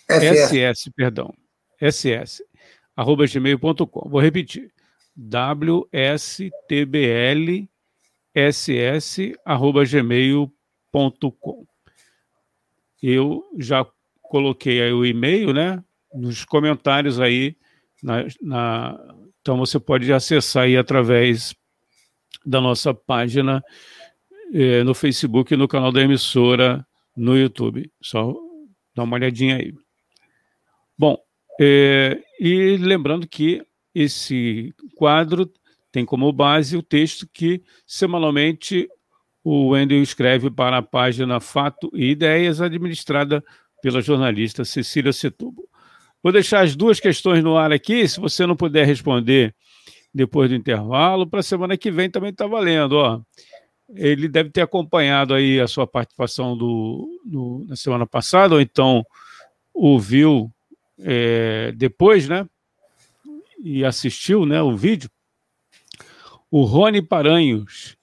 ss, 0.07 0.89
perdão, 0.95 1.33
ss, 1.79 2.43
arroba 2.95 3.25
gmail.com. 3.25 4.09
Vou 4.09 4.19
repetir. 4.19 4.71
wstblss 5.15 6.89
arroba 9.45 9.85
gmail.com. 9.85 11.65
Eu 13.01 13.43
já 13.59 13.85
coloquei 14.21 14.81
aí 14.81 14.93
o 14.93 15.05
e-mail, 15.05 15.53
né, 15.53 15.83
nos 16.13 16.43
comentários 16.45 17.19
aí 17.19 17.55
na, 18.01 18.25
na, 18.41 19.15
então 19.41 19.57
você 19.57 19.79
pode 19.79 20.11
acessar 20.11 20.63
aí 20.63 20.75
através 20.75 21.55
da 22.45 22.59
nossa 22.59 22.93
página 22.93 23.63
eh, 24.53 24.83
no 24.83 24.93
Facebook 24.93 25.55
no 25.55 25.67
canal 25.67 25.91
da 25.91 26.01
emissora 26.01 26.85
no 27.15 27.37
YouTube. 27.37 27.89
Só 28.01 28.33
dá 28.95 29.03
uma 29.03 29.15
olhadinha 29.15 29.57
aí. 29.57 29.73
Bom, 30.97 31.17
eh, 31.59 32.21
e 32.39 32.77
lembrando 32.77 33.27
que 33.27 33.65
esse 33.93 34.73
quadro 34.95 35.51
tem 35.91 36.05
como 36.05 36.31
base 36.31 36.75
o 36.75 36.81
texto 36.81 37.27
que 37.31 37.61
semanalmente 37.85 38.89
o 39.43 39.69
Wendel 39.69 40.01
escreve 40.01 40.49
para 40.49 40.77
a 40.77 40.81
página 40.81 41.39
Fato 41.39 41.91
e 41.93 42.11
Ideias, 42.11 42.61
administrada 42.61 43.43
pela 43.81 44.01
jornalista 44.01 44.63
Cecília 44.63 45.11
Setúbal. 45.11 45.65
Vou 46.23 46.31
deixar 46.31 46.61
as 46.61 46.75
duas 46.75 47.01
questões 47.01 47.43
no 47.43 47.57
ar 47.57 47.73
aqui. 47.73 48.07
Se 48.07 48.19
você 48.19 48.45
não 48.45 48.55
puder 48.55 48.87
responder 48.87 49.53
depois 50.13 50.49
do 50.49 50.55
intervalo, 50.55 51.27
para 51.27 51.41
a 51.41 51.43
semana 51.43 51.75
que 51.75 51.91
vem 51.91 52.09
também 52.09 52.29
está 52.29 52.47
valendo. 52.47 52.93
Ó. 52.93 53.21
Ele 53.93 54.29
deve 54.29 54.49
ter 54.49 54.61
acompanhado 54.61 55.33
aí 55.33 55.59
a 55.59 55.67
sua 55.67 55.85
participação 55.85 56.57
do, 56.57 57.19
do 57.25 57.65
na 57.67 57.75
semana 57.75 58.07
passada, 58.07 58.55
ou 58.55 58.61
então 58.61 59.05
ouviu 59.73 60.49
é, 60.99 61.71
depois, 61.75 62.27
né? 62.27 62.47
E 63.59 63.83
assistiu 63.85 64.45
né, 64.45 64.61
o 64.61 64.75
vídeo. 64.75 65.09
O 66.51 66.63
Rony 66.63 67.01
Paranhos. 67.01 67.97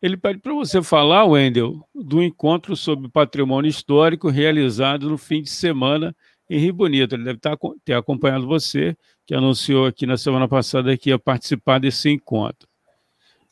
Ele 0.00 0.16
pede 0.16 0.38
para 0.38 0.52
você 0.52 0.82
falar, 0.82 1.24
Wendel, 1.24 1.82
do 1.94 2.22
encontro 2.22 2.76
sobre 2.76 3.08
patrimônio 3.08 3.68
histórico 3.68 4.28
realizado 4.28 5.08
no 5.08 5.16
fim 5.16 5.42
de 5.42 5.50
semana 5.50 6.14
em 6.48 6.58
Rio 6.58 6.74
Bonito. 6.74 7.14
Ele 7.14 7.24
deve 7.24 7.38
estar, 7.38 7.56
ter 7.84 7.94
acompanhado 7.94 8.46
você, 8.46 8.96
que 9.26 9.34
anunciou 9.34 9.86
aqui 9.86 10.06
na 10.06 10.16
semana 10.16 10.46
passada 10.46 10.96
que 10.96 11.10
ia 11.10 11.18
participar 11.18 11.80
desse 11.80 12.10
encontro. 12.10 12.68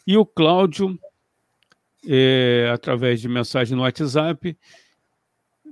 E 0.06 0.16
o 0.16 0.26
Cláudio, 0.26 0.98
é, 2.06 2.70
através 2.72 3.20
de 3.20 3.28
mensagem 3.28 3.74
no 3.74 3.82
WhatsApp, 3.82 4.56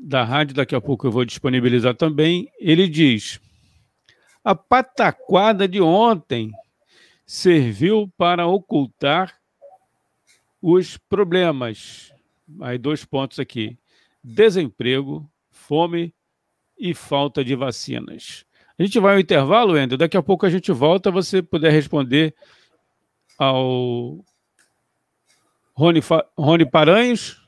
da 0.03 0.25
rádio, 0.25 0.57
daqui 0.57 0.75
a 0.75 0.81
pouco 0.81 1.07
eu 1.07 1.13
vou 1.13 1.25
disponibilizar 1.25 1.95
também, 1.95 2.51
ele 2.59 2.89
diz: 2.89 3.41
a 4.43 4.55
pataquada 4.55 5.69
de 5.69 5.81
ontem 5.81 6.51
serviu 7.25 8.13
para 8.17 8.47
ocultar 8.47 9.39
os 10.61 10.97
problemas. 10.97 12.13
Aí, 12.61 12.77
dois 12.79 13.05
pontos 13.05 13.39
aqui: 13.39 13.79
desemprego, 14.23 15.31
fome 15.51 16.13
e 16.77 16.93
falta 16.93 17.45
de 17.45 17.55
vacinas. 17.55 18.45
A 18.77 18.83
gente 18.83 18.99
vai 18.99 19.15
ao 19.15 19.21
intervalo, 19.21 19.79
Ender. 19.79 19.97
Daqui 19.97 20.17
a 20.17 20.23
pouco 20.23 20.45
a 20.45 20.51
gente 20.51 20.73
volta. 20.73 21.11
Você 21.11 21.41
puder 21.41 21.71
responder 21.71 22.35
ao 23.39 24.25
Rony, 25.75 26.01
Fa... 26.01 26.27
Rony 26.37 26.69
Paranhos 26.69 27.42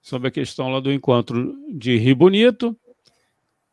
sobre 0.00 0.28
a 0.28 0.30
questão 0.30 0.68
lá 0.68 0.80
do 0.80 0.92
encontro 0.92 1.54
de 1.72 1.96
Rio 1.96 2.16
Bonito 2.16 2.76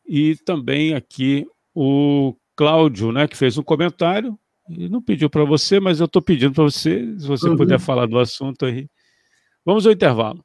e 0.06 0.36
também 0.36 0.94
aqui 0.94 1.46
o 1.74 2.34
Cláudio, 2.56 3.12
né, 3.12 3.28
que 3.28 3.36
fez 3.36 3.56
um 3.56 3.62
comentário 3.62 4.38
e 4.68 4.88
não 4.88 5.00
pediu 5.00 5.30
para 5.30 5.44
você, 5.44 5.80
mas 5.80 6.00
eu 6.00 6.06
estou 6.06 6.20
pedindo 6.20 6.52
para 6.52 6.64
você, 6.64 7.14
se 7.18 7.26
você 7.26 7.48
uhum. 7.48 7.56
puder 7.56 7.78
falar 7.78 8.06
do 8.06 8.18
assunto 8.18 8.66
aí. 8.66 8.88
Vamos 9.64 9.86
ao 9.86 9.92
intervalo. 9.92 10.44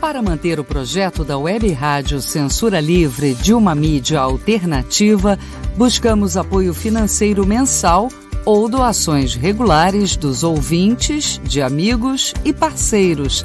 Para 0.00 0.22
manter 0.22 0.60
o 0.60 0.64
projeto 0.64 1.24
da 1.24 1.38
Web 1.38 1.70
Rádio 1.72 2.20
Censura 2.20 2.78
Livre 2.78 3.34
de 3.34 3.54
uma 3.54 3.74
mídia 3.74 4.20
alternativa, 4.20 5.38
buscamos 5.76 6.36
apoio 6.36 6.74
financeiro 6.74 7.46
mensal 7.46 8.08
ou 8.44 8.68
doações 8.68 9.34
regulares 9.34 10.16
dos 10.16 10.42
ouvintes, 10.42 11.40
de 11.42 11.62
amigos 11.62 12.34
e 12.44 12.52
parceiros, 12.52 13.44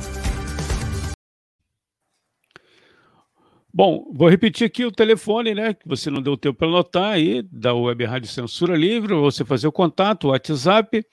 Bom, 3.73 4.11
vou 4.13 4.27
repetir 4.27 4.67
aqui 4.67 4.83
o 4.83 4.91
telefone, 4.91 5.55
né? 5.55 5.73
Que 5.73 5.87
você 5.87 6.11
não 6.11 6.21
deu 6.21 6.35
tempo 6.35 6.57
para 6.57 6.67
anotar 6.67 7.13
aí, 7.13 7.41
da 7.43 7.73
Web 7.73 8.03
Rádio 8.03 8.29
Censura 8.29 8.75
Livre, 8.75 9.13
você 9.13 9.45
fazer 9.45 9.65
o 9.67 9.71
contato, 9.71 10.25
o 10.25 10.31
WhatsApp 10.31 11.05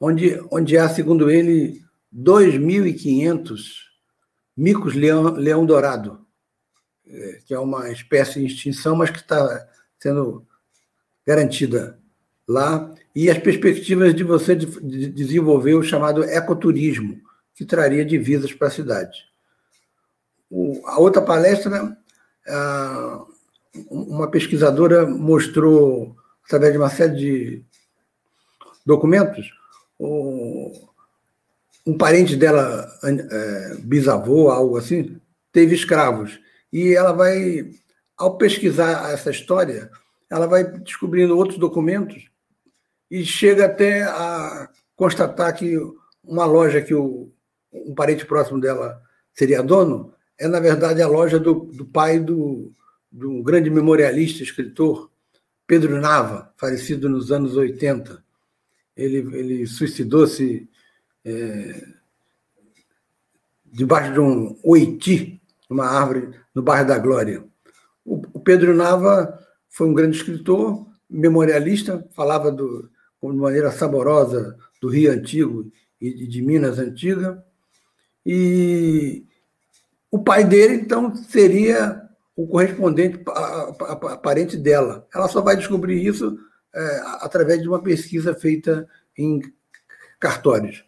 onde, 0.00 0.40
onde 0.50 0.76
há, 0.76 0.88
segundo 0.88 1.30
ele, 1.30 1.80
2.500 2.14 3.60
micos 4.56 4.94
leão, 4.94 5.32
leão 5.34 5.64
dourado, 5.64 6.18
é, 6.18 6.31
que 7.46 7.54
é 7.54 7.58
uma 7.58 7.90
espécie 7.90 8.40
em 8.40 8.46
extinção, 8.46 8.96
mas 8.96 9.10
que 9.10 9.18
está 9.18 9.68
sendo 9.98 10.46
garantida 11.26 11.98
lá, 12.48 12.92
e 13.14 13.30
as 13.30 13.38
perspectivas 13.38 14.14
de 14.14 14.24
você 14.24 14.56
de, 14.56 14.66
de 14.66 15.08
desenvolver 15.08 15.74
o 15.74 15.82
chamado 15.82 16.24
ecoturismo, 16.24 17.20
que 17.54 17.64
traria 17.64 18.04
divisas 18.04 18.52
para 18.52 18.68
a 18.68 18.70
cidade. 18.70 19.26
A 20.84 21.00
outra 21.00 21.22
palestra, 21.22 21.96
uma 23.90 24.28
pesquisadora 24.30 25.06
mostrou, 25.06 26.16
através 26.44 26.72
de 26.72 26.78
uma 26.78 26.90
série 26.90 27.14
de 27.14 27.64
documentos, 28.84 29.52
um 31.86 31.96
parente 31.96 32.36
dela, 32.36 32.88
é, 33.04 33.76
bisavô, 33.78 34.50
algo 34.50 34.76
assim, 34.76 35.20
teve 35.52 35.74
escravos. 35.74 36.40
E 36.72 36.94
ela 36.94 37.12
vai, 37.12 37.70
ao 38.16 38.36
pesquisar 38.36 39.12
essa 39.12 39.30
história, 39.30 39.90
ela 40.30 40.46
vai 40.46 40.64
descobrindo 40.64 41.36
outros 41.36 41.58
documentos 41.58 42.30
e 43.10 43.24
chega 43.24 43.66
até 43.66 44.02
a 44.04 44.70
constatar 44.96 45.54
que 45.54 45.76
uma 46.24 46.46
loja 46.46 46.80
que 46.80 46.94
o, 46.94 47.30
um 47.72 47.94
parente 47.94 48.24
próximo 48.24 48.60
dela 48.60 49.02
seria 49.34 49.62
dono 49.62 50.14
é, 50.38 50.48
na 50.48 50.60
verdade, 50.60 51.02
a 51.02 51.08
loja 51.08 51.38
do, 51.38 51.66
do 51.66 51.84
pai 51.84 52.18
do, 52.18 52.72
um 53.12 53.42
grande 53.42 53.70
memorialista, 53.70 54.42
escritor, 54.42 55.10
Pedro 55.66 56.00
Nava, 56.00 56.52
falecido 56.56 57.08
nos 57.08 57.30
anos 57.30 57.56
80. 57.56 58.24
Ele, 58.96 59.18
ele 59.38 59.66
suicidou-se 59.66 60.68
é, 61.24 61.86
debaixo 63.66 64.12
de 64.12 64.20
um 64.20 64.58
oiti, 64.64 65.40
uma 65.72 65.86
árvore, 65.86 66.30
no 66.54 66.62
bairro 66.62 66.86
da 66.86 66.98
Glória. 66.98 67.44
O, 68.04 68.40
Pedro 68.40 68.74
Nava 68.74 69.38
foi 69.68 69.88
um 69.88 69.94
grande 69.94 70.16
escritor, 70.16 70.86
memorialista, 71.08 72.06
falava 72.14 72.50
do, 72.50 72.90
de 73.22 73.36
maneira 73.36 73.70
saborosa 73.70 74.56
do 74.80 74.88
Rio 74.88 75.12
Antigo 75.12 75.70
e 76.00 76.26
de 76.26 76.42
Minas 76.42 76.78
Antiga. 76.78 77.44
E 78.24 79.24
o 80.10 80.18
pai 80.18 80.44
dele, 80.44 80.74
então, 80.74 81.14
seria 81.14 82.02
o 82.36 82.46
correspondente 82.46 83.22
aparente 84.10 84.56
dela. 84.56 85.06
Ela 85.14 85.28
só 85.28 85.40
vai 85.40 85.56
descobrir 85.56 86.04
isso 86.04 86.38
é, 86.74 87.02
através 87.20 87.60
de 87.60 87.68
uma 87.68 87.82
pesquisa 87.82 88.34
feita 88.34 88.88
em 89.16 89.40
cartórios. 90.18 90.84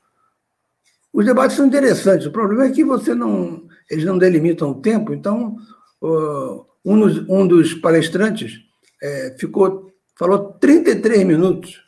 Os 1.12 1.24
debates 1.24 1.56
são 1.56 1.66
interessantes. 1.66 2.26
O 2.26 2.32
problema 2.32 2.66
é 2.66 2.70
que 2.72 2.84
você 2.84 3.14
não, 3.14 3.68
eles 3.90 4.04
não 4.04 4.18
delimitam 4.18 4.70
o 4.70 4.80
tempo. 4.80 5.12
Então, 5.12 5.56
um 6.84 7.46
dos, 7.46 7.74
palestrantes 7.74 8.60
é, 9.02 9.36
ficou 9.38 9.92
falou 10.16 10.52
33 10.54 11.24
minutos 11.24 11.82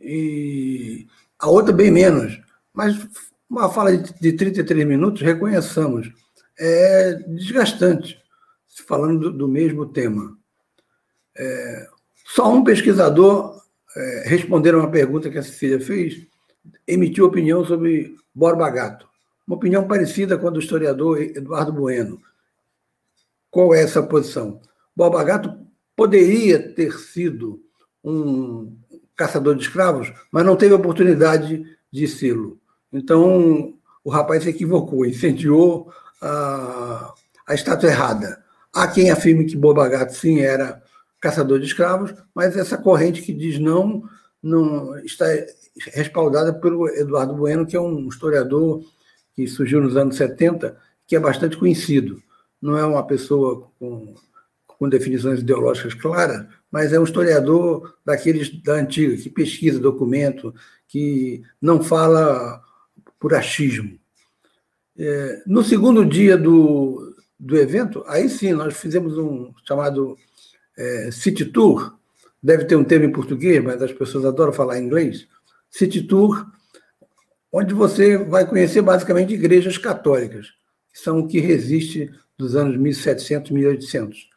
e 0.00 1.06
a 1.38 1.48
outra 1.48 1.72
bem 1.72 1.90
menos. 1.90 2.40
Mas 2.72 2.96
uma 3.48 3.70
fala 3.70 3.96
de, 3.96 4.12
de 4.20 4.32
33 4.32 4.86
minutos, 4.86 5.22
reconheçamos, 5.22 6.10
é 6.58 7.14
desgastante 7.28 8.22
falando 8.86 9.30
do, 9.30 9.38
do 9.38 9.48
mesmo 9.48 9.86
tema. 9.86 10.36
É, 11.36 11.86
só 12.26 12.52
um 12.52 12.64
pesquisador 12.64 13.62
é, 13.96 14.22
respondendo 14.26 14.78
uma 14.78 14.90
pergunta 14.90 15.30
que 15.30 15.38
a 15.38 15.42
Cecília 15.42 15.80
fez, 15.80 16.26
emitiu 16.86 17.26
opinião 17.26 17.64
sobre 17.64 18.14
Borba 18.34 18.68
Gato. 18.70 19.08
Uma 19.46 19.56
opinião 19.56 19.86
parecida 19.86 20.38
com 20.38 20.48
a 20.48 20.50
do 20.50 20.60
historiador 20.60 21.20
Eduardo 21.20 21.72
Bueno. 21.72 22.20
Qual 23.50 23.74
é 23.74 23.82
essa 23.82 24.02
posição? 24.02 24.60
Borba 24.96 25.22
Gato 25.22 25.54
poderia 25.96 26.72
ter 26.74 26.92
sido 26.98 27.62
um 28.02 28.76
caçador 29.16 29.54
de 29.54 29.62
escravos, 29.62 30.12
mas 30.32 30.44
não 30.44 30.56
teve 30.56 30.74
oportunidade 30.74 31.64
de 31.90 32.08
sê-lo. 32.08 32.58
Então, 32.92 33.74
o 34.02 34.10
rapaz 34.10 34.42
se 34.42 34.50
equivocou, 34.50 35.06
incendiou 35.06 35.92
a, 36.20 37.14
a 37.46 37.54
estátua 37.54 37.90
errada. 37.90 38.42
Há 38.72 38.88
quem 38.88 39.10
afirme 39.10 39.44
que 39.44 39.56
Boba 39.56 39.88
Gato, 39.88 40.14
sim, 40.14 40.40
era 40.40 40.82
caçador 41.20 41.58
de 41.58 41.66
escravos, 41.66 42.14
mas 42.34 42.56
essa 42.56 42.76
corrente 42.76 43.22
que 43.22 43.32
diz 43.32 43.58
não, 43.58 44.02
não, 44.42 44.96
está 44.98 45.26
respaldada 45.92 46.52
pelo 46.52 46.88
Eduardo 46.88 47.34
Bueno, 47.34 47.66
que 47.66 47.76
é 47.76 47.80
um 47.80 48.08
historiador 48.08 48.84
que 49.34 49.46
surgiu 49.46 49.80
nos 49.80 49.96
anos 49.96 50.16
70, 50.16 50.76
que 51.06 51.16
é 51.16 51.20
bastante 51.20 51.56
conhecido. 51.56 52.22
Não 52.60 52.78
é 52.78 52.84
uma 52.84 53.06
pessoa 53.06 53.68
com, 53.78 54.14
com 54.66 54.88
definições 54.88 55.40
ideológicas 55.40 55.94
claras, 55.94 56.46
mas 56.70 56.92
é 56.92 56.98
um 56.98 57.04
historiador 57.04 57.96
daqueles 58.04 58.50
da 58.62 58.74
antiga, 58.74 59.16
que 59.16 59.28
pesquisa 59.30 59.78
documento, 59.78 60.54
que 60.88 61.42
não 61.60 61.82
fala 61.82 62.62
por 63.18 63.34
achismo. 63.34 63.98
É, 64.96 65.42
no 65.46 65.64
segundo 65.64 66.04
dia 66.04 66.36
do, 66.36 67.16
do 67.38 67.56
evento, 67.56 68.04
aí 68.06 68.28
sim, 68.28 68.52
nós 68.52 68.76
fizemos 68.76 69.18
um 69.18 69.52
chamado 69.66 70.16
é, 70.76 71.10
City 71.10 71.44
Tour, 71.44 71.96
deve 72.42 72.64
ter 72.64 72.76
um 72.76 72.84
termo 72.84 73.06
em 73.06 73.12
português, 73.12 73.62
mas 73.62 73.82
as 73.82 73.92
pessoas 73.92 74.24
adoram 74.24 74.52
falar 74.52 74.78
inglês, 74.78 75.26
City 75.70 76.02
Tour, 76.02 76.46
onde 77.56 77.72
você 77.72 78.18
vai 78.18 78.44
conhecer 78.44 78.82
basicamente 78.82 79.32
igrejas 79.32 79.78
católicas, 79.78 80.48
que 80.92 80.98
são 80.98 81.20
o 81.20 81.28
que 81.28 81.38
resiste 81.38 82.10
dos 82.36 82.56
anos 82.56 82.76
1700, 82.76 83.52
1800. 83.52 84.28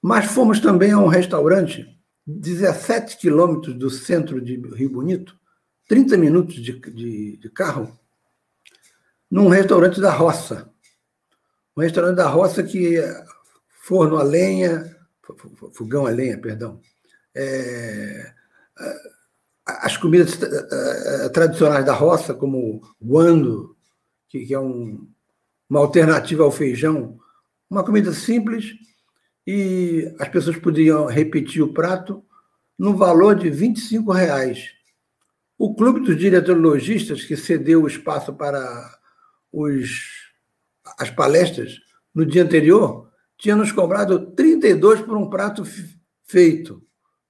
Mas 0.00 0.26
fomos 0.26 0.60
também 0.60 0.92
a 0.92 0.98
um 0.98 1.08
restaurante 1.08 1.84
17 2.24 3.16
quilômetros 3.16 3.74
do 3.74 3.90
centro 3.90 4.40
de 4.40 4.54
Rio 4.54 4.90
Bonito, 4.90 5.36
30 5.88 6.16
minutos 6.16 6.54
de, 6.54 6.78
de, 6.78 7.38
de 7.38 7.50
carro, 7.50 7.98
num 9.28 9.48
restaurante 9.48 10.00
da 10.00 10.12
roça. 10.12 10.70
Um 11.76 11.80
restaurante 11.80 12.14
da 12.14 12.28
roça 12.28 12.62
que 12.62 12.98
é 12.98 13.24
forno 13.82 14.16
a 14.16 14.22
lenha, 14.22 14.96
fogão 15.72 16.06
a 16.06 16.10
lenha, 16.10 16.38
perdão. 16.38 16.80
É, 17.34 18.32
as 19.66 19.96
comidas 19.96 20.40
eh, 20.42 21.28
tradicionais 21.28 21.84
da 21.84 21.92
roça, 21.92 22.34
como 22.34 22.82
guando, 23.00 23.76
que 24.28 24.52
é 24.52 24.58
um, 24.58 25.08
uma 25.68 25.80
alternativa 25.80 26.42
ao 26.42 26.50
feijão, 26.50 27.18
uma 27.70 27.84
comida 27.84 28.12
simples, 28.12 28.74
e 29.46 30.12
as 30.18 30.28
pessoas 30.28 30.56
podiam 30.56 31.06
repetir 31.06 31.62
o 31.62 31.72
prato 31.72 32.24
no 32.78 32.96
valor 32.96 33.36
de 33.36 33.50
25 33.50 34.10
reais. 34.12 34.70
O 35.58 35.74
Clube 35.74 36.00
dos 36.00 36.16
Diretologistas, 36.16 37.24
que 37.24 37.36
cedeu 37.36 37.82
o 37.82 37.86
espaço 37.86 38.32
para 38.32 38.98
os, 39.52 40.32
as 40.98 41.10
palestras 41.10 41.78
no 42.14 42.26
dia 42.26 42.42
anterior, 42.42 43.08
tinha 43.38 43.54
nos 43.54 43.70
cobrado 43.70 44.32
32 44.32 45.02
por 45.02 45.16
um 45.16 45.30
prato 45.30 45.62
feito. 46.24 46.82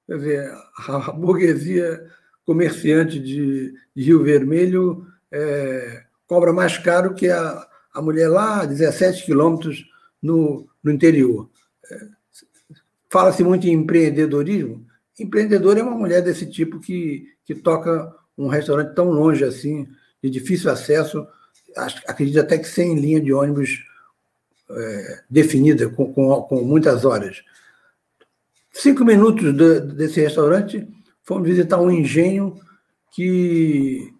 Quer 0.07 0.16
dizer, 0.16 0.55
a 0.88 1.12
burguesia 1.12 2.07
comerciante 2.44 3.18
de, 3.18 3.74
de 3.94 4.02
Rio 4.02 4.22
Vermelho 4.22 5.07
é, 5.31 6.05
cobra 6.26 6.52
mais 6.52 6.78
caro 6.78 7.14
que 7.14 7.28
a, 7.28 7.66
a 7.92 8.02
mulher 8.02 8.28
lá, 8.28 8.64
17 8.64 9.24
quilômetros 9.24 9.85
no, 10.22 10.66
no 10.83 10.90
interior. 10.90 11.48
É, 11.90 12.09
Fala-se 13.11 13.44
muito 13.44 13.66
em 13.66 13.72
empreendedorismo. 13.72 14.87
Empreendedor 15.20 15.76
é 15.76 15.83
uma 15.83 15.94
mulher 15.94 16.22
desse 16.22 16.46
tipo 16.46 16.81
que, 16.81 17.28
que 17.44 17.55
toca 17.55 18.11
um 18.38 18.48
restaurante 18.48 18.94
tão 18.94 19.11
longe 19.11 19.44
assim, 19.44 19.87
de 20.22 20.31
difícil 20.31 20.70
acesso, 20.70 21.26
acredito 22.07 22.40
até 22.40 22.57
que 22.57 22.66
sem 22.66 22.98
linha 22.98 23.20
de 23.20 23.33
ônibus 23.33 23.85
é, 24.70 25.20
definida, 25.28 25.88
com, 25.90 26.12
com, 26.12 26.42
com 26.42 26.62
muitas 26.62 27.05
horas. 27.05 27.42
Cinco 28.72 29.05
minutos 29.05 29.55
de, 29.55 29.81
desse 29.81 30.20
restaurante, 30.20 30.88
fomos 31.22 31.48
visitar 31.48 31.80
um 31.80 31.90
engenho 31.90 32.61
que 33.14 34.12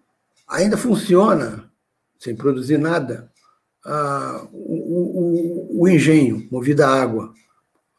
ainda 0.47 0.77
funciona, 0.77 1.69
sem 2.19 2.35
produzir 2.35 2.77
nada, 2.77 3.31
o, 4.51 5.79
o, 5.79 5.81
o, 5.81 5.89
engenho 5.89 6.47
movido 6.49 6.83
a 6.83 6.87
água. 6.87 7.33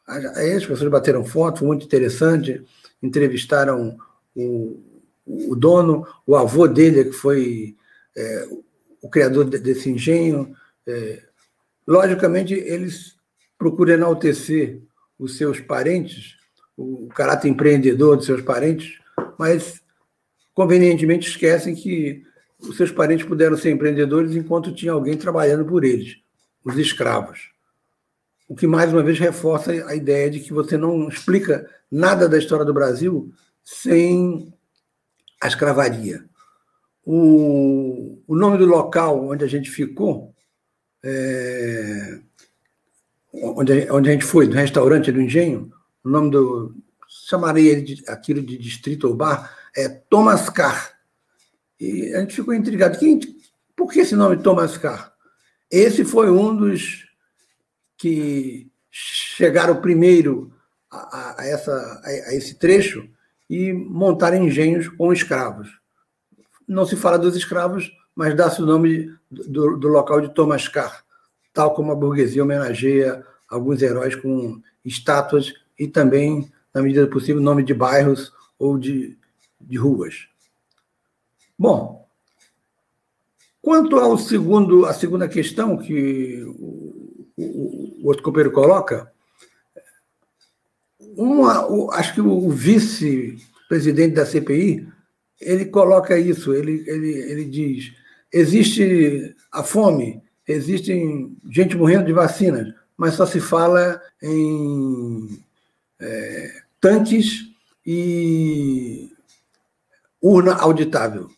Aí 0.07 0.53
as 0.53 0.65
pessoas 0.65 0.89
bateram 0.89 1.23
foto, 1.23 1.59
foi 1.59 1.67
muito 1.67 1.85
interessante, 1.85 2.63
entrevistaram 3.01 3.97
o, 4.35 4.79
o 5.25 5.55
dono, 5.55 6.07
o 6.25 6.35
avô 6.35 6.67
dele, 6.67 7.05
que 7.05 7.11
foi 7.11 7.75
é, 8.15 8.47
o 9.01 9.09
criador 9.09 9.45
desse 9.45 9.89
engenho. 9.89 10.55
É, 10.87 11.23
logicamente, 11.87 12.53
eles 12.53 13.15
procuram 13.57 13.93
enaltecer 13.93 14.81
os 15.19 15.37
seus 15.37 15.59
parentes, 15.59 16.35
o 16.77 17.07
caráter 17.09 17.47
empreendedor 17.47 18.17
dos 18.17 18.25
seus 18.25 18.41
parentes, 18.41 18.99
mas 19.37 19.81
convenientemente 20.53 21.29
esquecem 21.29 21.75
que 21.75 22.23
os 22.59 22.77
seus 22.77 22.91
parentes 22.91 23.25
puderam 23.25 23.57
ser 23.57 23.71
empreendedores 23.71 24.35
enquanto 24.35 24.73
tinha 24.73 24.91
alguém 24.91 25.17
trabalhando 25.17 25.65
por 25.65 25.83
eles, 25.83 26.17
os 26.63 26.77
escravos. 26.77 27.51
O 28.47 28.55
que 28.55 28.67
mais 28.67 28.93
uma 28.93 29.03
vez 29.03 29.19
reforça 29.19 29.71
a 29.71 29.95
ideia 29.95 30.29
de 30.29 30.39
que 30.39 30.53
você 30.53 30.77
não 30.77 31.07
explica 31.07 31.69
nada 31.91 32.29
da 32.29 32.37
história 32.37 32.65
do 32.65 32.73
Brasil 32.73 33.31
sem 33.63 34.53
a 35.41 35.47
escravaria. 35.47 36.23
O, 37.03 38.21
o 38.27 38.35
nome 38.35 38.57
do 38.57 38.65
local 38.65 39.27
onde 39.27 39.43
a 39.43 39.47
gente 39.47 39.69
ficou, 39.69 40.33
é, 41.03 42.19
onde, 43.33 43.91
onde 43.91 44.09
a 44.09 44.13
gente 44.13 44.25
foi, 44.25 44.47
do 44.47 44.55
restaurante 44.55 45.11
do 45.11 45.21
Engenho, 45.21 45.71
o 46.05 46.09
nome 46.09 46.29
do. 46.29 46.75
Chamaria 47.07 47.81
de, 47.81 48.03
aquilo 48.07 48.41
de 48.41 48.57
distrito 48.57 49.07
ou 49.07 49.15
bar, 49.15 49.55
é 49.75 49.87
Thomas 49.89 50.49
Carr. 50.49 50.93
E 51.79 52.13
a 52.13 52.19
gente 52.21 52.35
ficou 52.35 52.53
intrigado. 52.53 52.97
Quem, 52.99 53.19
por 53.75 53.91
que 53.91 53.99
esse 53.99 54.15
nome 54.15 54.37
Thomas 54.37 54.77
Carr? 54.77 55.13
Esse 55.71 56.05
foi 56.05 56.29
um 56.29 56.55
dos 56.55 57.05
que 57.97 58.69
chegaram 58.91 59.81
primeiro 59.81 60.53
a, 60.91 61.41
a, 61.41 61.45
essa, 61.45 62.01
a 62.03 62.33
esse 62.33 62.55
trecho 62.55 63.07
e 63.49 63.73
montaram 63.73 64.37
engenhos 64.37 64.87
com 64.89 65.11
escravos. 65.11 65.69
Não 66.67 66.85
se 66.85 66.95
fala 66.95 67.17
dos 67.17 67.35
escravos, 67.35 67.91
mas 68.15 68.35
dá-se 68.35 68.61
o 68.61 68.65
nome 68.65 69.11
do, 69.29 69.77
do, 69.77 69.87
local 69.87 70.21
de 70.21 70.33
Thomas 70.33 70.67
Carr, 70.67 71.03
tal 71.53 71.73
como 71.73 71.91
a 71.91 71.95
burguesia 71.95 72.43
homenageia 72.43 73.25
alguns 73.47 73.81
heróis 73.81 74.15
com 74.15 74.61
estátuas 74.83 75.53
e 75.77 75.87
também, 75.87 76.49
na 76.73 76.81
medida 76.81 77.05
do 77.05 77.11
possível, 77.11 77.41
nome 77.41 77.63
de 77.63 77.73
bairros 77.73 78.31
ou 78.57 78.77
de, 78.77 79.17
de 79.59 79.77
ruas. 79.77 80.27
Bom, 81.57 82.07
quanto 83.61 83.97
ao 83.97 84.17
segundo, 84.17 84.85
a 84.85 84.93
segunda 84.93 85.27
questão 85.27 85.77
que 85.77 86.43
o, 86.43 87.27
o, 87.37 88.01
o 88.03 88.07
outro 88.07 88.23
companheiro 88.23 88.53
coloca, 88.53 89.11
uma, 91.17 91.65
o, 91.69 91.91
acho 91.91 92.13
que 92.13 92.21
o 92.21 92.49
vice-presidente 92.49 94.15
da 94.15 94.25
CPI 94.25 94.87
ele 95.39 95.65
coloca 95.65 96.17
isso, 96.17 96.53
ele, 96.53 96.83
ele, 96.87 97.11
ele 97.31 97.45
diz: 97.45 97.93
existe 98.31 99.35
a 99.51 99.63
fome, 99.63 100.21
existem 100.47 101.35
gente 101.49 101.75
morrendo 101.75 102.05
de 102.05 102.13
vacinas, 102.13 102.73
mas 102.97 103.13
só 103.13 103.25
se 103.25 103.39
fala 103.39 104.01
em 104.21 105.43
é, 105.99 106.61
tanques 106.79 107.45
e 107.85 109.11
urna 110.21 110.55
auditável. 110.55 111.29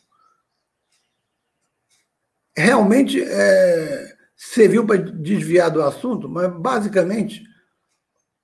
Realmente 2.55 3.21
é, 3.21 4.15
serviu 4.35 4.85
para 4.85 4.97
desviar 4.97 5.69
do 5.69 5.81
assunto, 5.81 6.27
mas 6.27 6.51
basicamente 6.53 7.43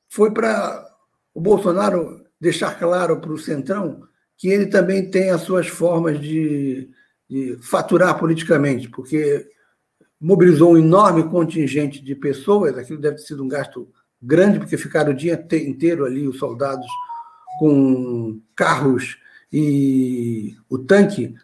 foi 0.09 0.31
para 0.31 0.87
o 1.33 1.41
Bolsonaro 1.41 2.23
deixar 2.39 2.77
claro 2.77 3.19
para 3.19 3.31
o 3.31 3.37
Centrão 3.37 4.07
que 4.37 4.49
ele 4.49 4.67
também 4.67 5.09
tem 5.09 5.29
as 5.29 5.41
suas 5.41 5.67
formas 5.67 6.19
de, 6.19 6.89
de 7.29 7.57
faturar 7.61 8.19
politicamente, 8.19 8.89
porque 8.89 9.49
mobilizou 10.19 10.73
um 10.73 10.77
enorme 10.77 11.29
contingente 11.29 12.03
de 12.03 12.15
pessoas, 12.15 12.77
aquilo 12.77 12.99
deve 12.99 13.17
ter 13.17 13.23
sido 13.23 13.43
um 13.43 13.47
gasto 13.47 13.91
grande, 14.23 14.59
porque 14.59 14.77
ficaram 14.77 15.11
o 15.11 15.15
dia 15.15 15.33
inteiro 15.53 16.05
ali 16.05 16.27
os 16.27 16.37
soldados 16.37 16.87
com 17.59 18.39
carros 18.55 19.17
e 19.51 20.55
o 20.69 20.79
tanque 20.79 21.35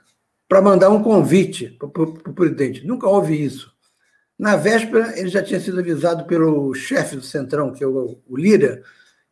para 0.48 0.62
mandar 0.62 0.90
um 0.90 1.04
convite 1.04 1.78
para 1.78 1.88
o 1.88 2.34
presidente. 2.34 2.86
Nunca 2.86 3.08
houve 3.08 3.36
isso. 3.36 3.72
Na 4.38 4.56
véspera, 4.56 5.20
ele 5.20 5.30
já 5.30 5.44
tinha 5.44 5.60
sido 5.60 5.80
avisado 5.80 6.26
pelo 6.26 6.74
chefe 6.74 7.16
do 7.16 7.22
Centrão, 7.22 7.74
que 7.74 7.84
é 7.84 7.88
o, 7.88 8.20
o 8.26 8.38
Lira, 8.38 8.82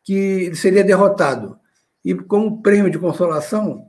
que 0.04 0.12
ele 0.14 0.54
seria 0.54 0.84
derrotado. 0.84 1.58
E, 2.04 2.14
como 2.14 2.62
prêmio 2.62 2.90
de 2.90 2.98
consolação, 2.98 3.88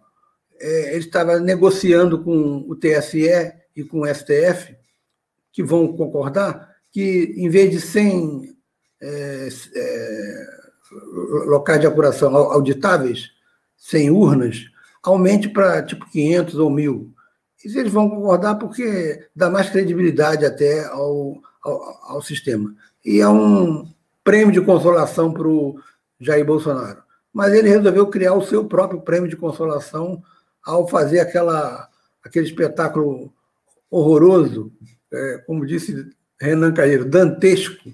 é, 0.59 0.95
ele 0.95 1.05
estava 1.05 1.39
negociando 1.39 2.23
com 2.23 2.65
o 2.67 2.75
TSE 2.75 3.53
e 3.75 3.83
com 3.83 4.01
o 4.01 4.07
STF, 4.07 4.75
que 5.51 5.61
vão 5.61 5.95
concordar, 5.95 6.75
que 6.91 7.33
em 7.37 7.49
vez 7.49 7.69
de 7.69 7.81
100 7.81 8.58
é, 9.01 9.49
é, 9.75 10.47
locais 11.45 11.79
de 11.79 11.87
apuração 11.87 12.35
auditáveis, 12.35 13.31
100 13.77 14.11
urnas, 14.11 14.65
aumente 15.03 15.49
para 15.49 15.83
tipo 15.83 16.09
500 16.09 16.55
ou 16.55 16.69
1.000. 16.69 17.09
Isso 17.63 17.79
eles 17.79 17.91
vão 17.91 18.09
concordar 18.09 18.55
porque 18.55 19.27
dá 19.35 19.49
mais 19.49 19.69
credibilidade 19.69 20.45
até 20.45 20.85
ao, 20.85 21.41
ao, 21.63 22.13
ao 22.15 22.21
sistema. 22.21 22.73
E 23.03 23.19
é 23.19 23.27
um 23.27 23.87
prêmio 24.23 24.53
de 24.53 24.61
consolação 24.61 25.33
para 25.33 25.47
o 25.47 25.79
Jair 26.19 26.45
Bolsonaro. 26.45 27.01
Mas 27.33 27.53
ele 27.53 27.69
resolveu 27.69 28.07
criar 28.07 28.33
o 28.33 28.45
seu 28.45 28.65
próprio 28.65 29.01
prêmio 29.01 29.29
de 29.29 29.35
consolação 29.35 30.21
ao 30.63 30.87
fazer 30.87 31.19
aquela, 31.19 31.87
aquele 32.23 32.45
espetáculo 32.45 33.31
horroroso, 33.89 34.71
é, 35.11 35.37
como 35.45 35.65
disse 35.65 36.09
Renan 36.39 36.73
Carreiro, 36.73 37.05
dantesco, 37.05 37.89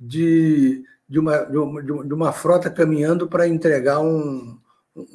de, 0.00 0.82
de, 1.08 1.18
uma, 1.18 1.44
de, 1.44 1.56
uma, 1.58 1.82
de 1.82 2.14
uma 2.14 2.32
frota 2.32 2.70
caminhando 2.70 3.28
para 3.28 3.46
entregar 3.46 4.00
um, 4.00 4.58
um, 4.96 5.06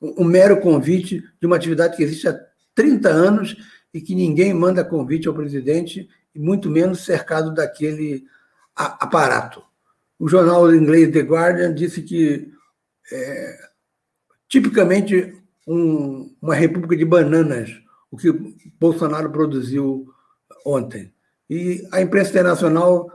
um 0.00 0.24
mero 0.24 0.60
convite 0.60 1.22
de 1.40 1.46
uma 1.46 1.56
atividade 1.56 1.96
que 1.96 2.02
existe 2.02 2.26
há 2.26 2.40
30 2.74 3.08
anos 3.08 3.56
e 3.92 4.00
que 4.00 4.14
ninguém 4.14 4.54
manda 4.54 4.84
convite 4.84 5.28
ao 5.28 5.34
presidente, 5.34 6.08
e 6.34 6.40
muito 6.40 6.68
menos 6.68 7.04
cercado 7.04 7.54
daquele 7.54 8.24
aparato. 8.74 9.62
O 10.18 10.28
jornal 10.28 10.74
inglês 10.74 11.12
The 11.12 11.20
Guardian 11.20 11.72
disse 11.72 12.02
que, 12.02 12.52
é, 13.12 13.58
tipicamente, 14.48 15.32
um, 15.64 16.34
uma 16.42 16.56
república 16.56 16.96
de 16.96 17.04
bananas, 17.04 17.70
o 18.10 18.16
que 18.16 18.32
Bolsonaro 18.80 19.30
produziu 19.30 20.08
ontem. 20.66 21.12
E 21.48 21.86
a 21.92 22.00
imprensa 22.00 22.30
internacional 22.30 23.12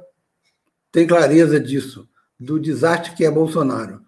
tem 0.92 1.08
clareza 1.08 1.60
disso, 1.60 2.08
do 2.40 2.60
desastre 2.60 3.14
que 3.14 3.26
é 3.26 3.32
Bolsonaro. 3.32 4.02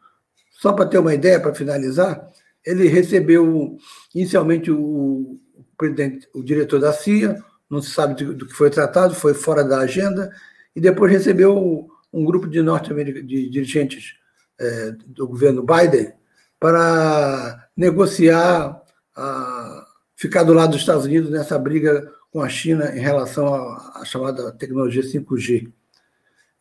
Só 0.51 0.73
para 0.73 0.85
ter 0.85 0.99
uma 0.99 1.13
ideia, 1.13 1.39
para 1.39 1.53
finalizar, 1.53 2.27
ele 2.65 2.87
recebeu 2.87 3.77
inicialmente 4.13 4.71
o, 4.71 5.39
presidente, 5.77 6.27
o 6.33 6.43
diretor 6.43 6.79
da 6.79 6.93
CIA, 6.93 7.43
não 7.69 7.81
se 7.81 7.91
sabe 7.91 8.23
do 8.23 8.45
que 8.45 8.53
foi 8.53 8.69
tratado, 8.69 9.15
foi 9.15 9.33
fora 9.33 9.63
da 9.63 9.79
agenda, 9.79 10.31
e 10.75 10.81
depois 10.81 11.11
recebeu 11.11 11.89
um 12.13 12.25
grupo 12.25 12.47
de 12.47 12.61
norte-americanos, 12.61 13.27
de 13.27 13.49
dirigentes 13.49 14.15
é, 14.59 14.91
do 15.07 15.27
governo 15.27 15.63
Biden, 15.63 16.13
para 16.59 17.67
negociar, 17.75 18.79
a, 19.15 19.85
ficar 20.15 20.43
do 20.43 20.53
lado 20.53 20.71
dos 20.71 20.81
Estados 20.81 21.05
Unidos 21.05 21.31
nessa 21.31 21.57
briga 21.57 22.11
com 22.29 22.41
a 22.41 22.49
China 22.49 22.95
em 22.95 22.99
relação 22.99 23.53
à 23.53 24.03
chamada 24.05 24.51
tecnologia 24.51 25.01
5G. 25.01 25.71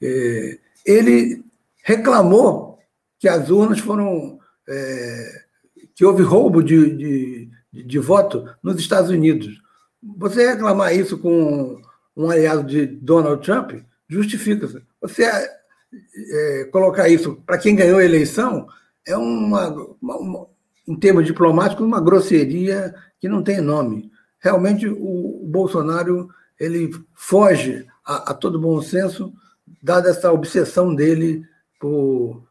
É, 0.02 0.58
ele 0.84 1.44
reclamou 1.82 2.78
que 3.18 3.28
as 3.28 3.50
urnas 3.50 3.78
foram. 3.78 4.38
É, 4.68 5.42
que 5.94 6.04
houve 6.04 6.22
roubo 6.22 6.62
de, 6.62 6.96
de, 6.96 7.50
de 7.84 7.98
voto 7.98 8.48
nos 8.62 8.78
Estados 8.78 9.10
Unidos. 9.10 9.60
Você 10.16 10.46
reclamar 10.46 10.94
isso 10.94 11.18
com 11.18 11.80
um 12.16 12.30
aliado 12.30 12.64
de 12.64 12.86
Donald 12.86 13.44
Trump 13.44 13.72
justifica-se. 14.08 14.82
Você 15.00 15.24
é, 15.24 16.64
colocar 16.72 17.08
isso 17.08 17.36
para 17.44 17.58
quem 17.58 17.76
ganhou 17.76 17.98
a 17.98 18.04
eleição 18.04 18.66
é 19.06 19.16
uma, 19.16 19.68
uma, 20.00 20.16
uma, 20.16 20.46
em 20.86 20.96
termos 20.96 21.24
diplomáticos, 21.24 21.84
uma 21.84 22.00
grosseria 22.00 22.94
que 23.20 23.28
não 23.28 23.42
tem 23.42 23.60
nome. 23.60 24.10
Realmente, 24.38 24.88
o, 24.88 25.44
o 25.44 25.46
Bolsonaro 25.46 26.28
ele 26.58 26.90
foge 27.14 27.86
a, 28.04 28.30
a, 28.30 28.34
todo 28.34 28.60
bom 28.60 28.80
senso, 28.82 29.32
dada 29.82 30.10
essa 30.10 30.32
obsessão 30.32 30.94
dele 30.94 31.44
por, 31.78 32.46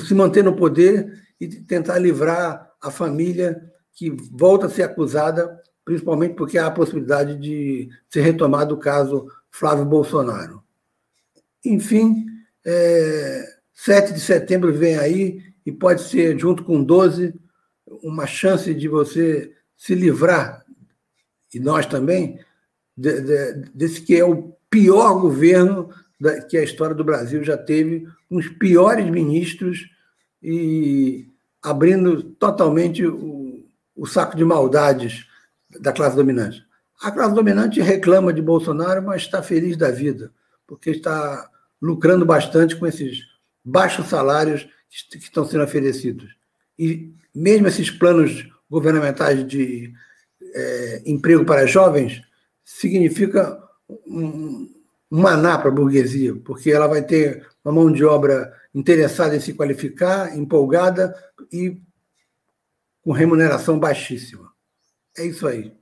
se 0.00 0.14
manter 0.14 0.44
no 0.44 0.54
poder 0.54 1.20
e 1.40 1.48
tentar 1.48 1.98
livrar 1.98 2.70
a 2.80 2.90
família 2.90 3.72
que 3.94 4.10
volta 4.10 4.66
a 4.66 4.70
ser 4.70 4.82
acusada, 4.82 5.60
principalmente 5.84 6.34
porque 6.34 6.58
há 6.58 6.66
a 6.66 6.70
possibilidade 6.70 7.36
de 7.36 7.88
ser 8.08 8.20
retomado 8.20 8.74
o 8.74 8.78
caso 8.78 9.26
Flávio 9.50 9.84
Bolsonaro. 9.84 10.62
Enfim, 11.64 12.26
é, 12.64 13.44
7 13.74 14.12
de 14.12 14.20
setembro 14.20 14.72
vem 14.72 14.96
aí 14.98 15.42
e 15.64 15.72
pode 15.72 16.02
ser, 16.02 16.38
junto 16.38 16.64
com 16.64 16.82
12, 16.82 17.34
uma 18.02 18.26
chance 18.26 18.72
de 18.74 18.88
você 18.88 19.52
se 19.76 19.94
livrar, 19.94 20.64
e 21.52 21.58
nós 21.58 21.86
também, 21.86 22.38
de, 22.96 23.20
de, 23.20 23.52
desse 23.74 24.02
que 24.02 24.16
é 24.16 24.24
o 24.24 24.54
pior 24.68 25.20
governo 25.20 25.90
que 26.48 26.56
a 26.56 26.62
história 26.62 26.94
do 26.94 27.04
Brasil 27.04 27.42
já 27.42 27.56
teve, 27.56 28.06
os 28.28 28.48
piores 28.48 29.08
ministros 29.08 29.90
e 30.42 31.26
abrindo 31.62 32.22
totalmente 32.22 33.06
o, 33.06 33.64
o 33.94 34.06
saco 34.06 34.36
de 34.36 34.44
maldades 34.44 35.26
da 35.80 35.92
classe 35.92 36.16
dominante. 36.16 36.64
A 37.00 37.10
classe 37.10 37.34
dominante 37.34 37.80
reclama 37.80 38.32
de 38.32 38.42
Bolsonaro, 38.42 39.02
mas 39.02 39.22
está 39.22 39.42
feliz 39.42 39.76
da 39.76 39.90
vida, 39.90 40.32
porque 40.66 40.90
está 40.90 41.48
lucrando 41.80 42.26
bastante 42.26 42.76
com 42.76 42.86
esses 42.86 43.20
baixos 43.64 44.06
salários 44.06 44.68
que 45.10 45.18
estão 45.18 45.46
sendo 45.46 45.64
oferecidos. 45.64 46.34
E 46.78 47.14
mesmo 47.34 47.68
esses 47.68 47.90
planos 47.90 48.46
governamentais 48.68 49.46
de 49.46 49.92
é, 50.54 51.02
emprego 51.06 51.44
para 51.44 51.66
jovens 51.66 52.22
significa 52.64 53.58
um, 54.06 54.70
um 55.10 55.20
maná 55.20 55.58
para 55.58 55.70
a 55.70 55.74
burguesia, 55.74 56.34
porque 56.36 56.70
ela 56.70 56.86
vai 56.86 57.02
ter 57.02 57.46
uma 57.64 57.74
mão 57.74 57.90
de 57.90 58.04
obra 58.04 58.52
interessada 58.74 59.34
em 59.34 59.40
se 59.40 59.54
qualificar, 59.54 60.36
empolgada 60.36 61.14
e 61.52 61.80
com 63.02 63.12
remuneração 63.12 63.78
baixíssima. 63.78 64.52
É 65.16 65.26
isso 65.26 65.46
aí. 65.46 65.72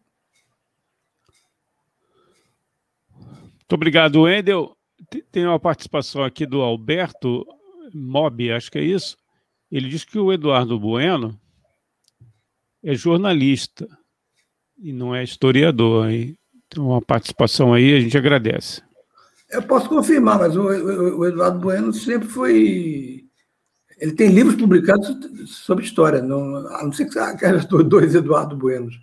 Muito 3.69 3.75
obrigado, 3.75 4.23
Wendel. 4.23 4.75
Tem 5.31 5.47
uma 5.47 5.61
participação 5.61 6.25
aqui 6.25 6.47
do 6.47 6.63
Alberto 6.63 7.47
Mob, 7.93 8.51
acho 8.51 8.71
que 8.71 8.79
é 8.79 8.83
isso. 8.83 9.17
Ele 9.71 9.89
diz 9.89 10.05
que 10.05 10.19
o 10.19 10.33
Eduardo 10.33 10.81
Bueno 10.81 11.39
é 12.83 12.95
jornalista 12.95 13.87
e 14.79 14.93
não 14.93 15.15
é 15.15 15.23
historiador. 15.23 16.09
Tem 16.09 16.83
uma 16.83 17.03
participação 17.03 17.75
aí, 17.75 17.95
a 17.95 18.01
gente 18.01 18.17
agradece. 18.17 18.83
Eu 19.51 19.63
posso 19.63 19.89
confirmar, 19.89 20.39
mas 20.39 20.57
o, 20.57 20.63
o, 20.63 21.19
o 21.19 21.27
Eduardo 21.27 21.59
Bueno 21.59 21.93
sempre 21.93 22.29
foi. 22.29 23.25
Ele 23.99 24.13
tem 24.13 24.31
livros 24.31 24.55
publicados 24.55 25.17
sobre 25.47 25.85
história, 25.85 26.23
não, 26.23 26.57
a 26.69 26.85
não 26.85 26.93
ser 26.93 27.07
que 27.07 27.13
seja 27.13 27.67
dois 27.85 28.15
Eduardo 28.15 28.57
Buenos. 28.57 28.95